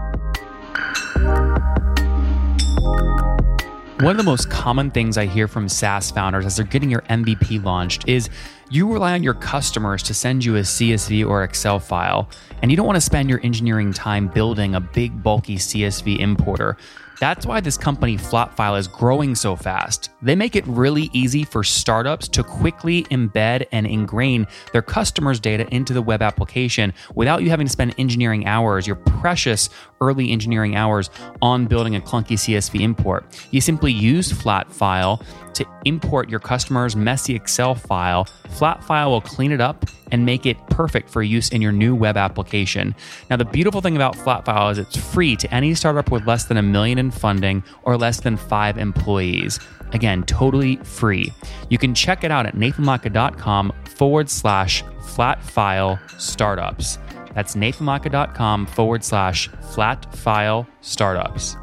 one 4.02 4.12
of 4.12 4.18
the 4.18 4.24
most 4.24 4.50
common 4.50 4.92
things 4.92 5.18
I 5.18 5.26
hear 5.26 5.46
from 5.46 5.68
SaaS 5.68 6.10
founders 6.10 6.46
as 6.46 6.56
they're 6.56 6.66
getting 6.66 6.90
your 6.90 7.02
MVP 7.02 7.62
launched 7.62 8.08
is 8.08 8.30
you 8.70 8.90
rely 8.90 9.12
on 9.12 9.24
your 9.24 9.34
customers 9.34 10.02
to 10.04 10.14
send 10.14 10.46
you 10.46 10.56
a 10.56 10.62
CSV 10.62 11.28
or 11.28 11.44
Excel 11.44 11.80
file, 11.80 12.30
and 12.62 12.72
you 12.72 12.78
don't 12.78 12.86
want 12.86 12.96
to 12.96 13.02
spend 13.02 13.30
your 13.30 13.42
engineering 13.44 13.92
time 13.92 14.30
building 14.30 14.74
a 14.74 14.80
big, 14.80 15.22
bulky 15.22 15.58
CSV 15.58 16.18
importer. 16.18 16.78
That's 17.20 17.46
why 17.46 17.60
this 17.60 17.78
company 17.78 18.16
Flatfile 18.16 18.80
is 18.80 18.88
growing 18.88 19.36
so 19.36 19.58
fast. 19.58 20.10
They 20.22 20.36
make 20.36 20.56
it 20.56 20.66
really 20.66 21.10
easy 21.12 21.44
for 21.44 21.66
startups 21.66 22.30
to 22.30 22.46
quickly 22.46 23.04
embed 23.06 23.68
and 23.74 23.86
ingrain 23.86 24.48
their 24.72 24.82
customers' 24.82 25.42
data 25.42 25.68
into 25.76 25.94
the 25.94 26.02
web 26.02 26.22
application 26.22 26.94
without 27.16 27.44
you 27.44 27.50
having 27.50 27.68
to 27.68 27.72
spend 27.72 27.94
engineering 27.98 28.46
hours, 28.46 28.88
your 28.88 28.96
precious 28.96 29.70
early 30.02 30.32
engineering 30.32 30.76
hours, 30.76 31.10
on 31.42 31.68
building 31.68 31.96
a 31.96 32.02
clunky 32.02 32.34
CSV 32.34 32.82
import. 32.82 33.26
You 33.52 33.62
simply 33.62 33.92
use 33.92 34.32
Flatfile 34.32 35.24
to 35.54 35.66
import 35.86 36.30
your 36.30 36.40
customer's 36.40 36.96
messy 36.96 37.36
Excel 37.36 37.76
file. 37.76 38.26
Flatfile 38.48 39.10
will 39.10 39.22
clean 39.22 39.52
it 39.52 39.62
up 39.62 39.86
and 40.12 40.26
make 40.26 40.46
it 40.46 40.58
perfect 40.70 41.10
for 41.10 41.22
use 41.22 41.50
in 41.50 41.62
your 41.62 41.72
new 41.72 41.94
web 41.96 42.18
application. 42.18 42.96
Now, 43.30 43.36
the 43.36 43.46
beautiful 43.46 43.82
thing 43.82 43.96
about 43.96 44.16
Flatfile 44.16 44.72
is 44.72 44.78
it's 44.78 44.98
free 44.98 45.36
to 45.36 45.54
any 45.54 45.76
startup 45.76 46.12
with 46.12 46.26
less 46.26 46.46
than 46.46 46.58
a 46.58 46.62
million 46.62 46.98
in 46.98 47.12
funding 47.12 47.64
or 47.84 47.98
less 47.98 48.20
than 48.22 48.38
five 48.38 48.78
employees. 48.78 49.60
Again, 49.92 50.24
totally 50.24 50.78
free. 50.78 51.34
You 51.70 51.78
can 51.78 51.94
check 51.94 52.24
it 52.24 52.32
out 52.32 52.46
at 52.46 52.56
nathanlatka.com 52.56 53.74
forward 53.86 54.30
slash 54.30 54.84
flatfile 55.02 56.00
startups. 56.20 57.00
That's 57.34 57.56
nathanlatka.com 57.56 58.66
forward 58.68 59.04
slash 59.04 59.48
flat 59.72 60.14
file 60.16 60.68
startups. 60.82 61.56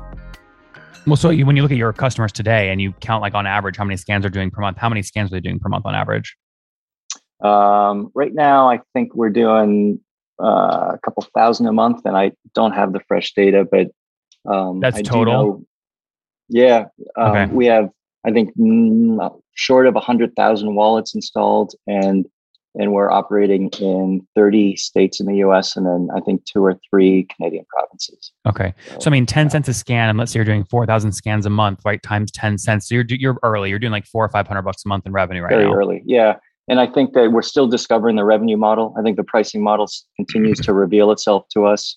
Well, 1.07 1.17
so 1.17 1.31
you, 1.31 1.47
when 1.47 1.55
you 1.55 1.63
look 1.63 1.71
at 1.71 1.77
your 1.77 1.93
customers 1.93 2.33
today 2.33 2.71
and 2.71 2.81
you 2.81 2.93
count 3.01 3.23
like 3.23 3.35
on 3.35 3.47
average 3.47 3.77
how 3.77 3.85
many 3.85 3.97
scans 3.97 4.23
they're 4.23 4.31
doing 4.31 4.51
per 4.51 4.61
month, 4.61 4.77
how 4.79 4.89
many 4.89 5.03
scans 5.03 5.31
are 5.31 5.37
they 5.37 5.41
doing 5.41 5.61
per 5.61 5.69
month 5.69 5.87
on 5.87 5.95
average? 5.95 6.37
Um, 7.43 8.11
right 8.15 8.35
now, 8.35 8.69
I 8.69 8.81
think 8.93 9.15
we're 9.15 9.31
doing 9.31 10.01
uh, 10.43 10.93
a 10.95 10.99
couple 11.05 11.25
thousand 11.35 11.67
a 11.67 11.73
month, 11.73 12.03
and 12.05 12.17
I 12.17 12.33
don't 12.55 12.73
have 12.73 12.93
the 12.93 13.01
fresh 13.07 13.33
data, 13.35 13.67
but 13.71 13.89
um, 14.51 14.81
that's 14.81 14.99
I 14.99 15.03
total. 15.03 15.33
Know, 15.33 15.65
yeah, 16.49 16.87
um, 17.17 17.31
okay. 17.31 17.47
we 17.53 17.67
have. 17.67 17.91
I 18.25 18.33
think 18.33 18.57
mm, 18.59 19.41
short 19.55 19.87
of 19.87 19.95
100,000 19.95 20.75
wallets 20.75 21.15
installed, 21.15 21.75
and 21.87 22.27
and 22.79 22.93
we're 22.93 23.11
operating 23.11 23.69
in 23.81 24.27
30 24.35 24.77
states 24.77 25.21
in 25.21 25.27
the 25.27 25.37
US 25.37 25.77
and 25.77 25.87
then 25.87 26.09
I 26.15 26.21
think 26.21 26.45
two 26.45 26.65
or 26.65 26.79
three 26.89 27.27
Canadian 27.35 27.65
provinces. 27.69 28.33
Okay. 28.47 28.75
So, 28.93 28.99
so 29.01 29.11
I 29.11 29.13
mean 29.13 29.27
10 29.27 29.47
yeah. 29.47 29.51
cents 29.51 29.69
a 29.69 29.75
scan 29.75 30.09
and 30.09 30.19
let's 30.19 30.33
say 30.33 30.39
you're 30.39 30.45
doing 30.45 30.65
4,000 30.65 31.13
scans 31.13 31.47
a 31.47 31.51
month, 31.51 31.81
right? 31.85 32.03
Times 32.03 32.31
10 32.33 32.59
cents. 32.59 32.89
So 32.89 32.95
you're 32.95 33.05
you're 33.09 33.39
early. 33.43 33.71
You're 33.71 33.79
doing 33.79 33.93
like 33.93 34.07
4 34.07 34.25
or 34.25 34.29
500 34.29 34.63
bucks 34.63 34.85
a 34.85 34.89
month 34.89 35.07
in 35.07 35.13
revenue 35.13 35.43
right 35.43 35.51
Very 35.51 35.65
now. 35.65 35.71
Very 35.71 35.79
early. 35.79 36.03
Yeah. 36.05 36.37
And 36.69 36.81
I 36.81 36.87
think 36.87 37.13
that 37.15 37.31
we're 37.33 37.43
still 37.43 37.69
discovering 37.69 38.17
the 38.17 38.25
revenue 38.25 38.57
model. 38.57 38.95
I 38.99 39.03
think 39.03 39.17
the 39.17 39.25
pricing 39.25 39.63
model 39.63 39.89
continues 40.17 40.59
to 40.61 40.73
reveal 40.73 41.13
itself 41.13 41.47
to 41.53 41.65
us. 41.65 41.97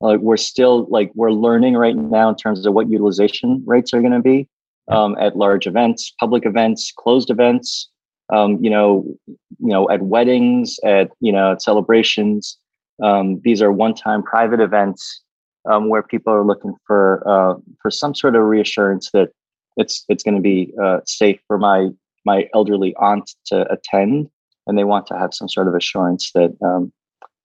Like 0.00 0.20
we're 0.20 0.36
still 0.36 0.86
like 0.90 1.10
we're 1.14 1.32
learning 1.32 1.74
right 1.74 1.96
now 1.96 2.28
in 2.28 2.36
terms 2.36 2.64
of 2.64 2.72
what 2.72 2.88
utilization 2.88 3.62
rates 3.66 3.92
are 3.92 4.00
going 4.00 4.12
to 4.12 4.20
be 4.20 4.48
um, 4.90 5.16
at 5.20 5.36
large 5.36 5.66
events, 5.66 6.12
public 6.18 6.46
events, 6.46 6.92
closed 6.96 7.30
events, 7.30 7.88
um, 8.32 8.58
you 8.62 8.70
know, 8.70 9.04
you 9.26 9.36
know, 9.58 9.88
at 9.90 10.02
weddings, 10.02 10.78
at 10.84 11.10
you 11.20 11.32
know, 11.32 11.52
at 11.52 11.62
celebrations. 11.62 12.58
Um, 13.02 13.40
these 13.44 13.62
are 13.62 13.72
one-time 13.72 14.22
private 14.22 14.60
events 14.60 15.22
um, 15.70 15.88
where 15.88 16.02
people 16.02 16.32
are 16.32 16.44
looking 16.44 16.74
for 16.86 17.22
uh, 17.26 17.54
for 17.80 17.90
some 17.90 18.14
sort 18.14 18.36
of 18.36 18.42
reassurance 18.42 19.10
that 19.12 19.30
it's 19.76 20.04
it's 20.08 20.22
going 20.22 20.36
to 20.36 20.40
be 20.40 20.72
uh, 20.82 21.00
safe 21.06 21.40
for 21.46 21.58
my 21.58 21.88
my 22.24 22.46
elderly 22.54 22.94
aunt 22.96 23.30
to 23.46 23.70
attend, 23.72 24.28
and 24.66 24.78
they 24.78 24.84
want 24.84 25.06
to 25.08 25.18
have 25.18 25.32
some 25.32 25.48
sort 25.48 25.68
of 25.68 25.74
assurance 25.74 26.30
that 26.34 26.56
um, 26.64 26.92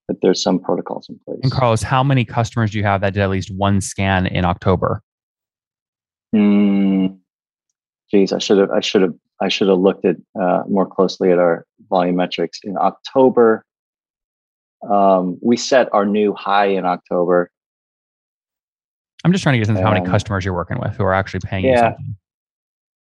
that 0.08 0.18
there's 0.22 0.42
some 0.42 0.60
protocols 0.60 1.08
in 1.10 1.20
place. 1.26 1.40
And 1.44 1.52
Carlos, 1.52 1.82
how 1.82 2.04
many 2.04 2.26
customers 2.26 2.72
do 2.72 2.78
you 2.78 2.84
have 2.84 3.02
that 3.02 3.14
did 3.14 3.24
at 3.24 3.30
least 3.30 3.52
one 3.52 3.82
scan 3.82 4.28
in 4.28 4.46
October? 4.46 5.02
Mm, 6.36 7.18
geez, 8.12 8.34
I 8.34 8.40
should 8.40 8.58
have 8.58 8.72
I 8.72 8.82
should 8.82 9.02
have 9.02 9.14
I 9.42 9.50
should 9.50 9.68
have 9.68 9.80
looked 9.80 10.06
at 10.06 10.16
uh, 10.40 10.64
more 10.68 10.86
closely 10.86 11.32
at 11.32 11.40
our 11.40 11.66
volume 11.90 12.16
metrics 12.16 12.60
in 12.64 12.78
October. 12.78 13.66
Um, 14.90 15.38
we 15.42 15.58
set 15.58 15.90
our 15.94 16.06
new 16.06 16.34
high 16.34 16.68
in 16.68 16.86
October. 16.86 17.52
I'm 19.24 19.32
just 19.32 19.44
trying 19.44 19.54
to 19.54 19.58
get 19.58 19.64
a 19.64 19.66
sense 19.68 19.80
of 19.80 19.86
how 19.86 19.92
many 19.92 20.06
customers 20.06 20.46
you're 20.46 20.54
working 20.54 20.80
with 20.80 20.96
who 20.96 21.04
are 21.04 21.14
actually 21.14 21.40
paying 21.42 21.66
yeah. 21.66 21.72
you 21.72 21.78
something. 21.78 22.16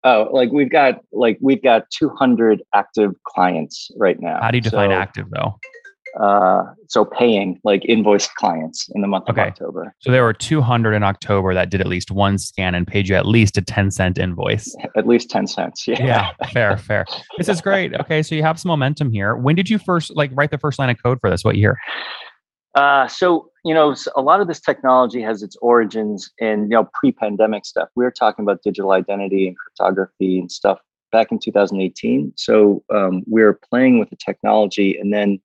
Oh, 0.02 0.28
like 0.32 0.50
we've 0.50 0.70
got 0.70 1.00
like 1.12 1.38
we've 1.42 1.62
got 1.62 1.90
200 1.90 2.62
active 2.74 3.12
clients 3.24 3.90
right 3.96 4.18
now. 4.18 4.40
How 4.40 4.50
do 4.50 4.56
you 4.56 4.62
define 4.62 4.90
so, 4.90 4.94
active 4.94 5.26
though? 5.30 5.58
Uh, 6.18 6.64
so 6.88 7.04
paying 7.04 7.60
like 7.64 7.84
invoice 7.84 8.28
clients 8.28 8.88
in 8.94 9.00
the 9.00 9.06
month 9.06 9.28
okay. 9.28 9.42
of 9.42 9.48
October. 9.48 9.94
So 10.00 10.10
there 10.10 10.22
were 10.22 10.32
200 10.32 10.94
in 10.94 11.02
October 11.02 11.54
that 11.54 11.70
did 11.70 11.80
at 11.80 11.86
least 11.86 12.10
one 12.10 12.38
scan 12.38 12.74
and 12.74 12.86
paid 12.86 13.08
you 13.08 13.14
at 13.14 13.26
least 13.26 13.56
a 13.56 13.62
10 13.62 13.90
cent 13.90 14.18
invoice. 14.18 14.74
At 14.96 15.06
least 15.06 15.30
10 15.30 15.46
cents. 15.46 15.86
Yeah. 15.86 16.04
Yeah. 16.04 16.30
Fair, 16.52 16.76
fair. 16.76 17.06
This 17.38 17.48
is 17.48 17.60
great. 17.60 17.94
Okay. 17.94 18.22
So 18.22 18.34
you 18.34 18.42
have 18.42 18.58
some 18.58 18.70
momentum 18.70 19.10
here. 19.12 19.36
When 19.36 19.54
did 19.54 19.70
you 19.70 19.78
first 19.78 20.14
like 20.16 20.30
write 20.34 20.50
the 20.50 20.58
first 20.58 20.78
line 20.78 20.90
of 20.90 21.00
code 21.02 21.18
for 21.20 21.30
this? 21.30 21.44
What 21.44 21.56
year? 21.56 21.78
Uh, 22.74 23.06
so, 23.08 23.50
you 23.64 23.74
know, 23.74 23.94
a 24.16 24.20
lot 24.20 24.40
of 24.40 24.48
this 24.48 24.60
technology 24.60 25.22
has 25.22 25.42
its 25.42 25.56
origins 25.60 26.30
in, 26.38 26.62
you 26.62 26.68
know, 26.68 26.88
pre-pandemic 26.94 27.66
stuff. 27.66 27.88
We 27.96 28.04
were 28.04 28.10
talking 28.10 28.44
about 28.44 28.62
digital 28.62 28.92
identity 28.92 29.48
and 29.48 29.56
cryptography 29.56 30.38
and 30.38 30.50
stuff 30.50 30.78
back 31.10 31.32
in 31.32 31.38
2018. 31.38 32.32
So 32.36 32.82
um, 32.94 33.22
we 33.28 33.42
were 33.42 33.58
playing 33.68 33.98
with 33.98 34.10
the 34.10 34.16
technology 34.16 34.96
and 34.98 35.12
then 35.12 35.40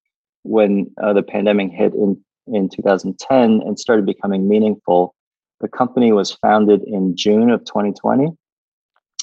when 0.46 0.92
uh, 1.02 1.14
the 1.14 1.24
pandemic 1.24 1.72
hit 1.72 1.94
in, 1.94 2.22
in 2.48 2.70
2010 2.70 3.62
and 3.66 3.80
started 3.80 4.06
becoming 4.06 4.48
meaningful. 4.48 5.16
The 5.62 5.68
company 5.68 6.12
was 6.12 6.32
founded 6.32 6.84
in 6.84 7.16
June 7.16 7.50
of 7.50 7.64
2020, 7.66 8.30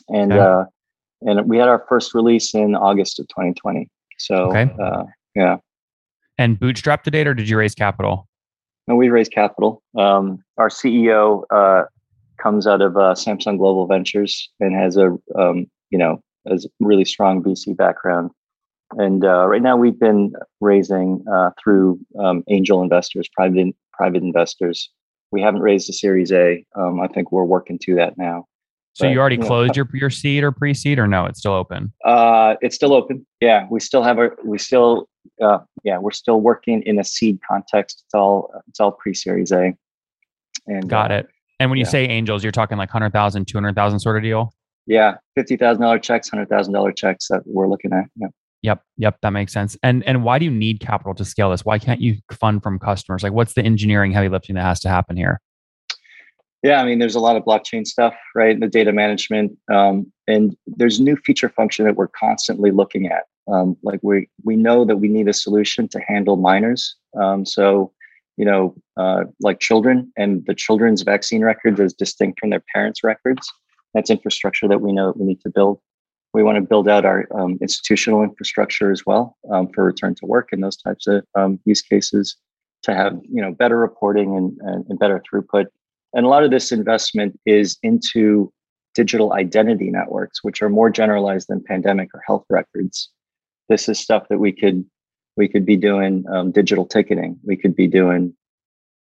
and 0.08 0.32
okay. 0.32 0.40
uh, 0.40 0.64
and 1.20 1.48
we 1.48 1.58
had 1.58 1.68
our 1.68 1.84
first 1.88 2.14
release 2.14 2.54
in 2.54 2.74
August 2.74 3.20
of 3.20 3.28
2020. 3.28 3.88
So, 4.18 4.34
okay. 4.46 4.72
uh, 4.82 5.04
yeah. 5.34 5.58
And 6.38 6.58
bootstrap 6.58 7.04
to 7.04 7.10
date, 7.10 7.26
or 7.26 7.34
did 7.34 7.48
you 7.48 7.58
raise 7.58 7.74
capital? 7.74 8.28
No, 8.88 8.96
we 8.96 9.10
raised 9.10 9.32
capital. 9.32 9.82
Um, 9.96 10.42
our 10.56 10.68
CEO 10.68 11.44
uh, 11.50 11.84
comes 12.40 12.66
out 12.66 12.80
of 12.80 12.96
uh, 12.96 13.14
Samsung 13.14 13.58
Global 13.58 13.86
Ventures 13.86 14.50
and 14.58 14.74
has 14.74 14.96
a 14.96 15.16
um, 15.38 15.66
you 15.90 15.98
know 15.98 16.20
has 16.48 16.66
really 16.80 17.04
strong 17.04 17.42
VC 17.42 17.76
background. 17.76 18.30
And 18.98 19.24
uh, 19.24 19.46
right 19.46 19.62
now, 19.62 19.76
we've 19.76 19.98
been 19.98 20.32
raising 20.60 21.24
uh, 21.32 21.50
through 21.62 21.98
um, 22.18 22.44
angel 22.48 22.82
investors, 22.82 23.28
private 23.34 23.58
in, 23.58 23.74
private 23.92 24.22
investors. 24.22 24.90
We 25.30 25.40
haven't 25.40 25.62
raised 25.62 25.88
a 25.88 25.92
Series 25.92 26.32
A. 26.32 26.64
Um, 26.76 27.00
I 27.00 27.08
think 27.08 27.32
we're 27.32 27.44
working 27.44 27.78
to 27.84 27.94
that 27.96 28.18
now. 28.18 28.46
So 28.94 29.06
but, 29.06 29.12
you 29.12 29.20
already 29.20 29.36
you 29.36 29.42
closed 29.42 29.76
know, 29.76 29.84
your 29.84 29.88
your 29.94 30.10
seed 30.10 30.44
or 30.44 30.52
pre 30.52 30.74
seed, 30.74 30.98
or 30.98 31.06
no? 31.06 31.24
It's 31.24 31.38
still 31.38 31.54
open. 31.54 31.92
Uh, 32.04 32.56
it's 32.60 32.76
still 32.76 32.92
open. 32.92 33.26
Yeah, 33.40 33.66
we 33.70 33.80
still 33.80 34.02
have 34.02 34.18
our. 34.18 34.36
We 34.44 34.58
still, 34.58 35.08
uh, 35.40 35.60
yeah, 35.82 35.98
we're 35.98 36.10
still 36.10 36.40
working 36.40 36.82
in 36.82 36.98
a 36.98 37.04
seed 37.04 37.38
context. 37.48 38.02
It's 38.06 38.14
all 38.14 38.52
it's 38.68 38.80
all 38.80 38.92
pre 38.92 39.14
Series 39.14 39.52
A. 39.52 39.74
And 40.66 40.88
got 40.88 41.10
uh, 41.10 41.16
it. 41.16 41.28
And 41.58 41.70
when 41.70 41.78
you 41.78 41.84
yeah. 41.84 41.90
say 41.90 42.04
angels, 42.06 42.42
you're 42.42 42.50
talking 42.50 42.76
like 42.76 42.92
100,000, 42.92 43.46
200,000 43.46 44.00
sort 44.00 44.16
of 44.16 44.22
deal. 44.22 44.52
Yeah, 44.86 45.18
fifty 45.36 45.56
thousand 45.56 45.82
dollar 45.82 45.98
checks, 45.98 46.28
hundred 46.28 46.48
thousand 46.48 46.72
dollar 46.72 46.92
checks 46.92 47.28
that 47.28 47.42
we're 47.46 47.68
looking 47.68 47.92
at. 47.92 48.06
Yeah. 48.16 48.28
Yep, 48.62 48.80
yep, 48.96 49.16
that 49.22 49.30
makes 49.30 49.52
sense. 49.52 49.76
And 49.82 50.04
and 50.04 50.22
why 50.22 50.38
do 50.38 50.44
you 50.44 50.50
need 50.50 50.80
capital 50.80 51.14
to 51.14 51.24
scale 51.24 51.50
this? 51.50 51.64
Why 51.64 51.78
can't 51.78 52.00
you 52.00 52.18
fund 52.30 52.62
from 52.62 52.78
customers? 52.78 53.22
Like, 53.22 53.32
what's 53.32 53.54
the 53.54 53.62
engineering 53.62 54.12
heavy 54.12 54.28
lifting 54.28 54.54
that 54.54 54.62
has 54.62 54.80
to 54.80 54.88
happen 54.88 55.16
here? 55.16 55.40
Yeah, 56.62 56.80
I 56.80 56.84
mean, 56.84 57.00
there's 57.00 57.16
a 57.16 57.20
lot 57.20 57.34
of 57.34 57.42
blockchain 57.42 57.84
stuff, 57.84 58.14
right? 58.36 58.58
The 58.58 58.68
data 58.68 58.92
management, 58.92 59.58
um, 59.72 60.12
and 60.28 60.56
there's 60.68 61.00
new 61.00 61.16
feature 61.16 61.48
function 61.48 61.84
that 61.86 61.96
we're 61.96 62.08
constantly 62.08 62.70
looking 62.70 63.06
at. 63.06 63.24
Um, 63.52 63.76
like 63.82 63.98
we 64.04 64.28
we 64.44 64.54
know 64.54 64.84
that 64.84 64.98
we 64.98 65.08
need 65.08 65.26
a 65.26 65.32
solution 65.32 65.88
to 65.88 66.00
handle 66.06 66.36
minors. 66.36 66.94
Um, 67.20 67.44
so, 67.44 67.92
you 68.36 68.44
know, 68.44 68.76
uh, 68.96 69.24
like 69.40 69.58
children 69.58 70.12
and 70.16 70.46
the 70.46 70.54
children's 70.54 71.02
vaccine 71.02 71.42
records 71.42 71.80
is 71.80 71.92
distinct 71.92 72.38
from 72.38 72.50
their 72.50 72.62
parents' 72.72 73.02
records. 73.02 73.50
That's 73.92 74.10
infrastructure 74.10 74.68
that 74.68 74.80
we 74.80 74.92
know 74.92 75.08
that 75.08 75.18
we 75.18 75.26
need 75.26 75.40
to 75.40 75.50
build. 75.50 75.80
We 76.34 76.42
want 76.42 76.56
to 76.56 76.62
build 76.62 76.88
out 76.88 77.04
our 77.04 77.26
um, 77.34 77.58
institutional 77.60 78.22
infrastructure 78.22 78.90
as 78.90 79.04
well 79.04 79.36
um, 79.50 79.68
for 79.74 79.84
return 79.84 80.14
to 80.16 80.26
work 80.26 80.48
and 80.52 80.62
those 80.62 80.76
types 80.76 81.06
of 81.06 81.24
um, 81.34 81.60
use 81.64 81.82
cases 81.82 82.36
to 82.82 82.94
have 82.94 83.18
you 83.30 83.42
know 83.42 83.52
better 83.52 83.78
reporting 83.78 84.36
and, 84.36 84.56
and, 84.60 84.86
and 84.88 84.98
better 84.98 85.22
throughput. 85.30 85.66
And 86.14 86.26
a 86.26 86.28
lot 86.28 86.44
of 86.44 86.50
this 86.50 86.72
investment 86.72 87.38
is 87.46 87.78
into 87.82 88.52
digital 88.94 89.32
identity 89.32 89.90
networks, 89.90 90.42
which 90.42 90.62
are 90.62 90.68
more 90.68 90.90
generalized 90.90 91.48
than 91.48 91.62
pandemic 91.62 92.10
or 92.14 92.22
health 92.26 92.44
records. 92.50 93.08
This 93.68 93.88
is 93.88 93.98
stuff 93.98 94.26
that 94.28 94.38
we 94.38 94.52
could 94.52 94.84
we 95.36 95.48
could 95.48 95.64
be 95.64 95.76
doing 95.76 96.24
um, 96.30 96.50
digital 96.50 96.86
ticketing. 96.86 97.38
We 97.44 97.56
could 97.56 97.74
be 97.74 97.86
doing 97.86 98.34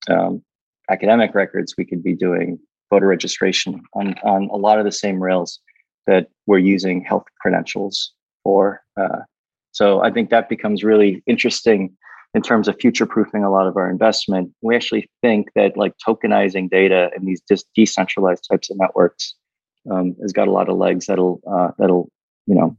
um, 0.08 0.44
academic 0.90 1.34
records. 1.34 1.76
We 1.78 1.86
could 1.86 2.04
be 2.04 2.14
doing 2.14 2.60
voter 2.90 3.08
registration 3.08 3.82
on 3.94 4.16
on 4.24 4.50
a 4.52 4.58
lot 4.58 4.80
of 4.80 4.86
the 4.86 4.92
same 4.92 5.22
rails 5.22 5.60
that 6.08 6.28
we're 6.48 6.60
using 6.60 7.04
health 7.04 7.26
credentials 7.40 8.14
for. 8.44 8.82
Uh, 9.00 9.20
so 9.72 10.02
I 10.02 10.12
think 10.12 10.30
that 10.30 10.50
becomes 10.50 10.84
really 10.84 11.24
interesting 11.28 11.96
in 12.34 12.42
terms 12.42 12.68
of 12.68 12.80
future 12.80 13.06
proofing 13.06 13.44
a 13.44 13.52
lot 13.52 13.68
of 13.68 13.76
our 13.78 13.90
investment. 13.90 14.52
We 14.62 14.76
actually 14.76 15.10
think 15.22 15.50
that 15.56 15.78
like 15.78 15.94
tokenizing 16.06 16.70
data 16.70 17.10
in 17.16 17.26
these 17.26 17.42
dis- 17.48 17.66
decentralized 17.76 18.48
types 18.50 18.70
of 18.70 18.78
networks 18.80 19.36
um, 19.90 20.16
has 20.22 20.32
got 20.32 20.48
a 20.48 20.52
lot 20.52 20.70
of 20.70 20.78
legs 20.78 21.08
that'll 21.08 21.42
uh, 21.52 21.70
that'll 21.78 22.10
you 22.46 22.56
know 22.56 22.78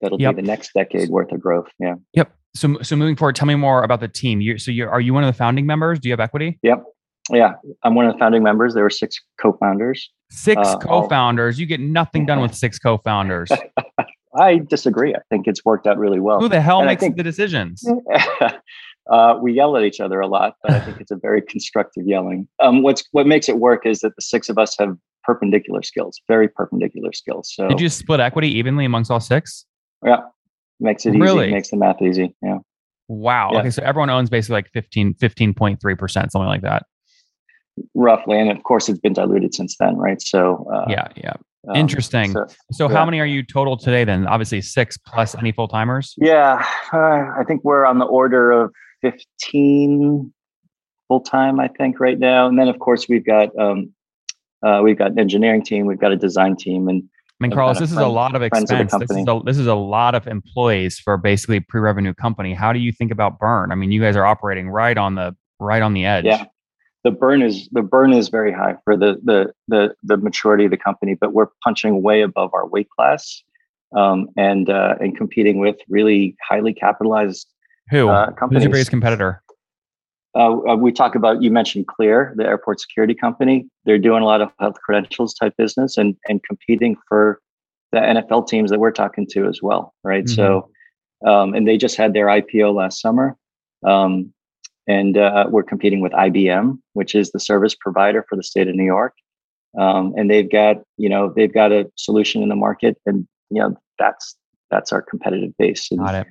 that'll 0.00 0.20
yep. 0.20 0.36
be 0.36 0.42
the 0.42 0.46
next 0.46 0.72
decade 0.74 1.08
worth 1.08 1.32
of 1.32 1.40
growth. 1.40 1.68
Yeah. 1.78 1.94
Yep. 2.14 2.32
So 2.54 2.78
so 2.82 2.96
moving 2.96 3.16
forward, 3.16 3.36
tell 3.36 3.46
me 3.46 3.54
more 3.54 3.82
about 3.82 4.00
the 4.00 4.08
team. 4.08 4.40
You 4.40 4.58
so 4.58 4.70
you 4.70 4.88
are 4.88 5.00
you 5.00 5.14
one 5.14 5.24
of 5.24 5.32
the 5.32 5.36
founding 5.36 5.66
members? 5.66 5.98
Do 5.98 6.08
you 6.08 6.12
have 6.12 6.20
equity? 6.20 6.58
Yep 6.62 6.84
yeah, 7.30 7.54
I'm 7.82 7.94
one 7.94 8.06
of 8.06 8.12
the 8.12 8.18
founding 8.18 8.42
members. 8.42 8.74
There 8.74 8.82
were 8.82 8.90
six 8.90 9.20
co-founders. 9.40 10.10
Six 10.30 10.60
uh, 10.62 10.78
co-founders. 10.78 11.58
You 11.58 11.66
get 11.66 11.80
nothing 11.80 12.26
done 12.26 12.40
with 12.40 12.54
six 12.54 12.78
co-founders. 12.78 13.50
I 14.38 14.58
disagree. 14.58 15.14
I 15.14 15.20
think 15.30 15.46
it's 15.46 15.64
worked 15.64 15.86
out 15.86 15.98
really 15.98 16.20
well. 16.20 16.38
Who 16.38 16.48
the 16.48 16.60
hell 16.60 16.80
and 16.80 16.86
makes 16.86 17.00
think, 17.00 17.16
the 17.16 17.22
decisions? 17.22 17.84
uh, 19.10 19.38
we 19.40 19.52
yell 19.52 19.76
at 19.76 19.84
each 19.84 20.00
other 20.00 20.20
a 20.20 20.26
lot, 20.26 20.54
but 20.62 20.72
I 20.72 20.80
think 20.80 21.00
it's 21.00 21.10
a 21.10 21.16
very 21.16 21.40
constructive 21.40 22.06
yelling. 22.06 22.46
Um, 22.62 22.82
what's 22.82 23.04
what 23.12 23.26
makes 23.26 23.48
it 23.48 23.58
work 23.58 23.86
is 23.86 24.00
that 24.00 24.14
the 24.16 24.22
six 24.22 24.48
of 24.48 24.58
us 24.58 24.76
have 24.78 24.96
perpendicular 25.24 25.82
skills, 25.82 26.20
very 26.28 26.46
perpendicular 26.46 27.12
skills. 27.12 27.50
So 27.52 27.68
did 27.68 27.80
you 27.80 27.88
split 27.88 28.20
equity 28.20 28.48
evenly 28.48 28.84
amongst 28.84 29.10
all 29.10 29.20
six? 29.20 29.64
Yeah, 30.04 30.20
makes 30.78 31.06
it 31.06 31.12
really? 31.12 31.46
easy. 31.46 31.54
Makes 31.54 31.70
the 31.70 31.76
math 31.78 32.02
easy. 32.02 32.34
Yeah. 32.42 32.58
Wow. 33.08 33.50
Yeah. 33.52 33.60
Okay, 33.60 33.70
so 33.70 33.82
everyone 33.82 34.10
owns 34.10 34.28
basically 34.28 34.56
like 34.56 34.70
15, 34.72 35.14
15.3 35.14 35.98
percent, 35.98 36.32
something 36.32 36.46
like 36.46 36.62
that 36.62 36.84
roughly 37.94 38.38
and 38.38 38.50
of 38.50 38.62
course 38.62 38.88
it's 38.88 38.98
been 38.98 39.12
diluted 39.12 39.54
since 39.54 39.76
then 39.78 39.96
right 39.96 40.20
so 40.22 40.66
uh, 40.72 40.84
yeah 40.88 41.08
yeah 41.16 41.34
um, 41.68 41.76
interesting 41.76 42.32
so, 42.32 42.46
so 42.72 42.88
yeah. 42.88 42.96
how 42.96 43.04
many 43.04 43.20
are 43.20 43.26
you 43.26 43.42
total 43.42 43.76
today 43.76 44.04
then 44.04 44.26
obviously 44.26 44.60
six 44.60 44.96
plus 44.96 45.34
any 45.36 45.52
full-timers 45.52 46.14
yeah 46.18 46.64
uh, 46.92 47.26
i 47.38 47.42
think 47.46 47.62
we're 47.64 47.84
on 47.84 47.98
the 47.98 48.06
order 48.06 48.50
of 48.50 48.72
15 49.02 50.32
full-time 51.08 51.60
i 51.60 51.68
think 51.68 52.00
right 52.00 52.18
now 52.18 52.46
and 52.46 52.58
then 52.58 52.68
of 52.68 52.78
course 52.78 53.08
we've 53.08 53.26
got 53.26 53.56
um, 53.58 53.92
uh, 54.66 54.80
we've 54.82 54.98
got 54.98 55.12
an 55.12 55.18
engineering 55.18 55.62
team 55.62 55.86
we've 55.86 56.00
got 56.00 56.12
a 56.12 56.16
design 56.16 56.56
team 56.56 56.88
and 56.88 57.02
I 57.40 57.44
mean, 57.44 57.52
Carlos, 57.52 57.78
this 57.78 57.92
is 57.92 57.98
a 57.98 58.08
lot 58.08 58.34
of 58.34 58.42
expense. 58.42 58.92
Of 58.92 59.00
this 59.00 59.10
is 59.12 59.28
a, 59.28 59.40
this 59.44 59.58
is 59.58 59.68
a 59.68 59.74
lot 59.74 60.16
of 60.16 60.26
employees 60.26 60.98
for 60.98 61.16
basically 61.16 61.60
pre-revenue 61.60 62.12
company. 62.12 62.52
How 62.52 62.72
do 62.72 62.80
you 62.80 62.90
think 62.90 63.12
about 63.12 63.38
burn? 63.38 63.70
I 63.70 63.76
mean, 63.76 63.92
you 63.92 64.00
guys 64.00 64.16
are 64.16 64.26
operating 64.26 64.68
right 64.68 64.98
on 64.98 65.14
the 65.14 65.36
right 65.60 65.80
on 65.80 65.94
the 65.94 66.04
edge. 66.04 66.24
Yeah, 66.24 66.46
the 67.04 67.10
burn 67.10 67.42
is 67.42 67.68
the 67.72 67.82
burn 67.82 68.12
is 68.12 68.28
very 68.28 68.52
high 68.52 68.76
for 68.84 68.96
the 68.96 69.20
the 69.24 69.52
the 69.68 69.94
the 70.02 70.16
maturity 70.16 70.64
of 70.64 70.70
the 70.70 70.76
company, 70.76 71.14
but 71.14 71.32
we're 71.32 71.48
punching 71.62 72.02
way 72.02 72.22
above 72.22 72.50
our 72.54 72.66
weight 72.66 72.88
class, 72.90 73.42
um, 73.96 74.28
and 74.36 74.68
uh, 74.68 74.94
and 75.00 75.16
competing 75.16 75.58
with 75.58 75.76
really 75.88 76.36
highly 76.48 76.72
capitalized 76.72 77.46
who 77.90 78.08
uh, 78.08 78.32
companies. 78.32 78.62
Who's 78.62 78.64
your 78.64 78.72
biggest 78.72 78.90
competitor? 78.90 79.42
Uh, 80.34 80.58
uh, 80.68 80.76
we 80.76 80.92
talk 80.92 81.14
about 81.14 81.42
you 81.42 81.50
mentioned 81.50 81.86
Clear, 81.86 82.34
the 82.36 82.44
airport 82.44 82.80
security 82.80 83.14
company. 83.14 83.66
They're 83.84 83.98
doing 83.98 84.22
a 84.22 84.26
lot 84.26 84.40
of 84.40 84.50
health 84.58 84.76
credentials 84.84 85.34
type 85.34 85.54
business 85.56 85.96
and 85.96 86.16
and 86.28 86.42
competing 86.42 86.96
for 87.08 87.40
the 87.92 87.98
NFL 87.98 88.48
teams 88.48 88.70
that 88.70 88.80
we're 88.80 88.92
talking 88.92 89.26
to 89.30 89.46
as 89.46 89.62
well, 89.62 89.94
right? 90.04 90.24
Mm-hmm. 90.24 90.34
So, 90.34 90.70
um, 91.26 91.54
and 91.54 91.66
they 91.66 91.78
just 91.78 91.96
had 91.96 92.12
their 92.12 92.26
IPO 92.26 92.74
last 92.74 93.00
summer, 93.00 93.36
um, 93.86 94.32
and 94.88 95.18
uh, 95.18 95.46
we're 95.50 95.62
competing 95.62 96.00
with 96.00 96.12
IBM, 96.12 96.78
which 96.94 97.14
is 97.14 97.30
the 97.30 97.38
service 97.38 97.74
provider 97.74 98.24
for 98.28 98.36
the 98.36 98.42
state 98.42 98.66
of 98.66 98.74
New 98.74 98.84
York, 98.84 99.14
um, 99.78 100.14
and 100.16 100.30
they've 100.30 100.50
got 100.50 100.76
you 100.96 101.08
know 101.08 101.32
they've 101.36 101.52
got 101.52 101.70
a 101.70 101.88
solution 101.96 102.42
in 102.42 102.48
the 102.48 102.56
market, 102.56 102.96
and 103.06 103.28
you 103.50 103.60
know 103.60 103.76
that's 103.98 104.34
that's 104.70 104.92
our 104.92 105.02
competitive 105.02 105.52
base. 105.58 105.88
And, 105.90 106.00
got 106.00 106.14
it. 106.14 106.26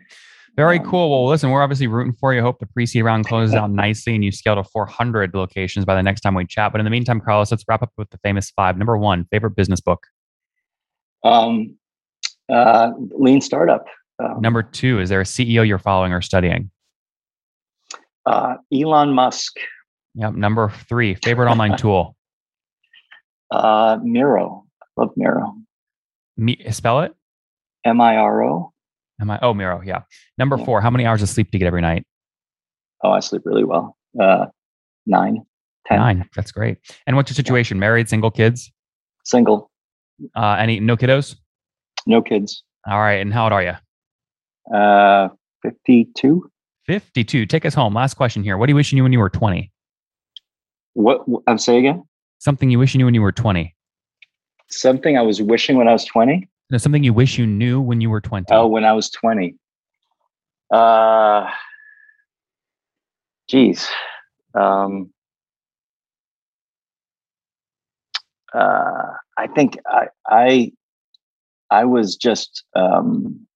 Very 0.55 0.79
um, 0.79 0.85
cool. 0.85 1.11
Well, 1.11 1.29
listen, 1.29 1.51
we're 1.51 1.61
obviously 1.61 1.85
rooting 1.85 2.13
for 2.13 2.33
you. 2.33 2.41
Hope 2.41 2.59
the 2.59 2.65
pre-seed 2.65 3.03
round 3.03 3.27
closes 3.27 3.53
out 3.53 3.69
nicely 3.69 4.15
and 4.15 4.23
you 4.25 4.31
scale 4.31 4.55
to 4.55 4.63
400 4.63 5.35
locations 5.35 5.85
by 5.85 5.93
the 5.93 6.01
next 6.01 6.21
time 6.21 6.33
we 6.33 6.45
chat. 6.45 6.71
But 6.71 6.81
in 6.81 6.85
the 6.85 6.89
meantime, 6.89 7.21
Carlos, 7.21 7.51
let's 7.51 7.63
wrap 7.67 7.83
up 7.83 7.91
with 7.95 8.09
the 8.09 8.17
famous 8.23 8.49
five. 8.49 8.75
Number 8.75 8.97
one, 8.97 9.25
favorite 9.31 9.55
business 9.55 9.79
book. 9.79 10.07
Um, 11.23 11.77
uh, 12.49 12.91
lean 13.11 13.39
startup. 13.41 13.85
Um, 14.19 14.41
Number 14.41 14.63
two, 14.63 14.99
is 14.99 15.09
there 15.09 15.21
a 15.21 15.25
CEO 15.25 15.67
you're 15.67 15.77
following 15.77 16.11
or 16.11 16.21
studying? 16.21 16.71
Uh, 18.27 18.55
Elon 18.73 19.13
Musk. 19.13 19.55
Yep. 20.15 20.33
Number 20.33 20.69
three, 20.89 21.15
favorite 21.15 21.49
online 21.49 21.77
tool. 21.83 22.15
Uh, 23.51 23.97
Miro. 24.03 24.65
Love 24.97 25.11
Miro. 25.15 25.55
Me, 26.35 26.59
spell 26.71 27.01
it. 27.01 27.13
M 27.85 28.01
I 28.01 28.17
R 28.17 28.43
O. 28.43 28.73
Am 29.21 29.31
I? 29.31 29.39
Oh, 29.41 29.53
Miro. 29.53 29.81
Yeah. 29.81 30.01
Number 30.37 30.57
yeah. 30.57 30.65
four. 30.65 30.81
How 30.81 30.89
many 30.89 31.05
hours 31.05 31.21
of 31.21 31.29
sleep 31.29 31.51
do 31.51 31.57
you 31.57 31.59
get 31.59 31.67
every 31.67 31.81
night? 31.81 32.05
Oh, 33.03 33.11
I 33.11 33.19
sleep 33.19 33.43
really 33.45 33.63
well. 33.63 33.95
Uh, 34.19 34.47
nine, 35.05 35.43
ten. 35.87 35.99
Nine. 35.99 36.29
That's 36.35 36.51
great. 36.51 36.77
And 37.05 37.15
what's 37.15 37.29
your 37.29 37.35
situation? 37.35 37.77
Yeah. 37.77 37.81
Married, 37.81 38.09
single, 38.09 38.31
kids? 38.31 38.71
Single. 39.23 39.71
Uh, 40.35 40.57
any 40.59 40.79
no 40.79 40.97
kiddos? 40.97 41.35
No 42.05 42.21
kids. 42.21 42.63
All 42.87 42.99
right. 42.99 43.21
And 43.21 43.33
how 43.33 43.43
old 43.43 43.53
are 43.53 43.63
you? 43.63 44.75
Uh, 44.75 45.29
fifty-two. 45.61 46.49
Fifty-two. 46.87 47.45
Take 47.45 47.65
us 47.65 47.73
home. 47.73 47.93
Last 47.93 48.15
question 48.15 48.43
here. 48.43 48.57
What 48.57 48.67
do 48.67 48.71
you 48.71 48.75
wish 48.75 48.91
you 48.91 48.95
knew 48.95 49.03
when 49.03 49.13
you 49.13 49.19
were 49.19 49.29
twenty? 49.29 49.71
What? 50.93 51.25
I'm 51.45 51.57
saying 51.57 51.79
again. 51.79 52.03
Something 52.39 52.69
you 52.69 52.79
wish 52.79 52.93
you 52.93 52.99
knew 52.99 53.05
when 53.05 53.13
you 53.13 53.21
were 53.21 53.31
twenty. 53.31 53.75
Something 54.69 55.17
I 55.17 55.21
was 55.21 55.41
wishing 55.41 55.77
when 55.77 55.87
I 55.87 55.93
was 55.93 56.05
twenty. 56.05 56.49
No, 56.69 56.77
something 56.77 57.03
you 57.03 57.13
wish 57.13 57.37
you 57.37 57.47
knew 57.47 57.79
when 57.79 58.01
you 58.01 58.09
were 58.09 58.19
20. 58.19 58.45
Oh, 58.51 58.67
when 58.67 58.83
I 58.83 58.91
was 58.91 59.09
20. 59.09 59.55
Uh, 60.73 61.49
geez. 63.49 63.87
Um, 64.53 65.13
uh, 68.53 69.13
I 69.37 69.47
think 69.55 69.79
I, 69.87 70.07
I, 70.27 70.71
I 71.69 71.85
was 71.85 72.17
just, 72.17 72.65
um, 72.75 73.46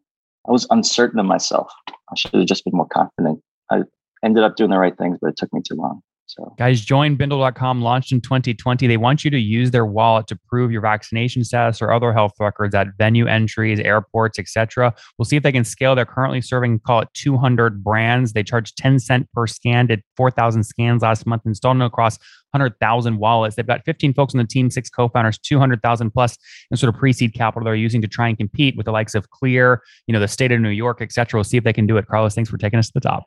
I 0.47 0.51
was 0.51 0.67
uncertain 0.69 1.19
of 1.19 1.25
myself. 1.25 1.71
I 1.89 2.15
should 2.15 2.33
have 2.33 2.45
just 2.45 2.65
been 2.65 2.75
more 2.75 2.87
confident. 2.87 3.41
I 3.69 3.83
ended 4.23 4.43
up 4.43 4.55
doing 4.55 4.71
the 4.71 4.77
right 4.77 4.97
things, 4.97 5.17
but 5.21 5.29
it 5.29 5.37
took 5.37 5.53
me 5.53 5.61
too 5.61 5.75
long. 5.75 6.01
So, 6.33 6.55
guys, 6.57 6.79
join 6.79 7.15
Bindle.com 7.15 7.81
launched 7.81 8.13
in 8.13 8.21
2020. 8.21 8.87
They 8.87 8.95
want 8.95 9.25
you 9.25 9.31
to 9.31 9.37
use 9.37 9.71
their 9.71 9.85
wallet 9.85 10.27
to 10.27 10.39
prove 10.47 10.71
your 10.71 10.79
vaccination 10.79 11.43
status 11.43 11.81
or 11.81 11.91
other 11.91 12.13
health 12.13 12.31
records 12.39 12.73
at 12.73 12.87
venue 12.97 13.27
entries, 13.27 13.81
airports, 13.81 14.39
etc. 14.39 14.93
We'll 15.17 15.25
see 15.25 15.35
if 15.35 15.43
they 15.43 15.51
can 15.51 15.65
scale. 15.65 15.93
They're 15.93 16.05
currently 16.05 16.39
serving, 16.39 16.79
call 16.79 17.01
it 17.01 17.09
200 17.15 17.83
brands. 17.83 18.31
They 18.31 18.43
charge 18.43 18.73
10 18.75 18.99
cent 18.99 19.27
per 19.33 19.45
scan. 19.45 19.87
Did 19.87 20.03
4,000 20.15 20.63
scans 20.63 21.01
last 21.01 21.25
month, 21.25 21.41
installed 21.45 21.81
across 21.81 22.17
100,000 22.51 23.17
wallets. 23.17 23.57
They've 23.57 23.67
got 23.67 23.83
15 23.83 24.13
folks 24.13 24.33
on 24.33 24.37
the 24.37 24.47
team, 24.47 24.69
six 24.69 24.89
co-founders, 24.89 25.37
200,000 25.37 26.11
plus 26.11 26.37
in 26.69 26.77
sort 26.77 26.93
of 26.93 26.97
pre-seed 26.97 27.33
capital 27.33 27.65
they're 27.65 27.75
using 27.75 28.01
to 28.03 28.07
try 28.07 28.29
and 28.29 28.37
compete 28.37 28.77
with 28.77 28.85
the 28.85 28.93
likes 28.93 29.15
of 29.15 29.29
Clear, 29.31 29.81
you 30.07 30.13
know, 30.13 30.19
the 30.21 30.29
state 30.29 30.53
of 30.53 30.61
New 30.61 30.69
York, 30.69 31.01
etc. 31.01 31.37
We'll 31.37 31.43
see 31.43 31.57
if 31.57 31.65
they 31.65 31.73
can 31.73 31.87
do 31.87 31.97
it. 31.97 32.07
Carlos, 32.07 32.35
thanks 32.35 32.49
for 32.49 32.57
taking 32.57 32.79
us 32.79 32.87
to 32.87 32.93
the 32.93 33.01
top. 33.01 33.25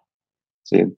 See 0.64 0.78
you. 0.78 0.96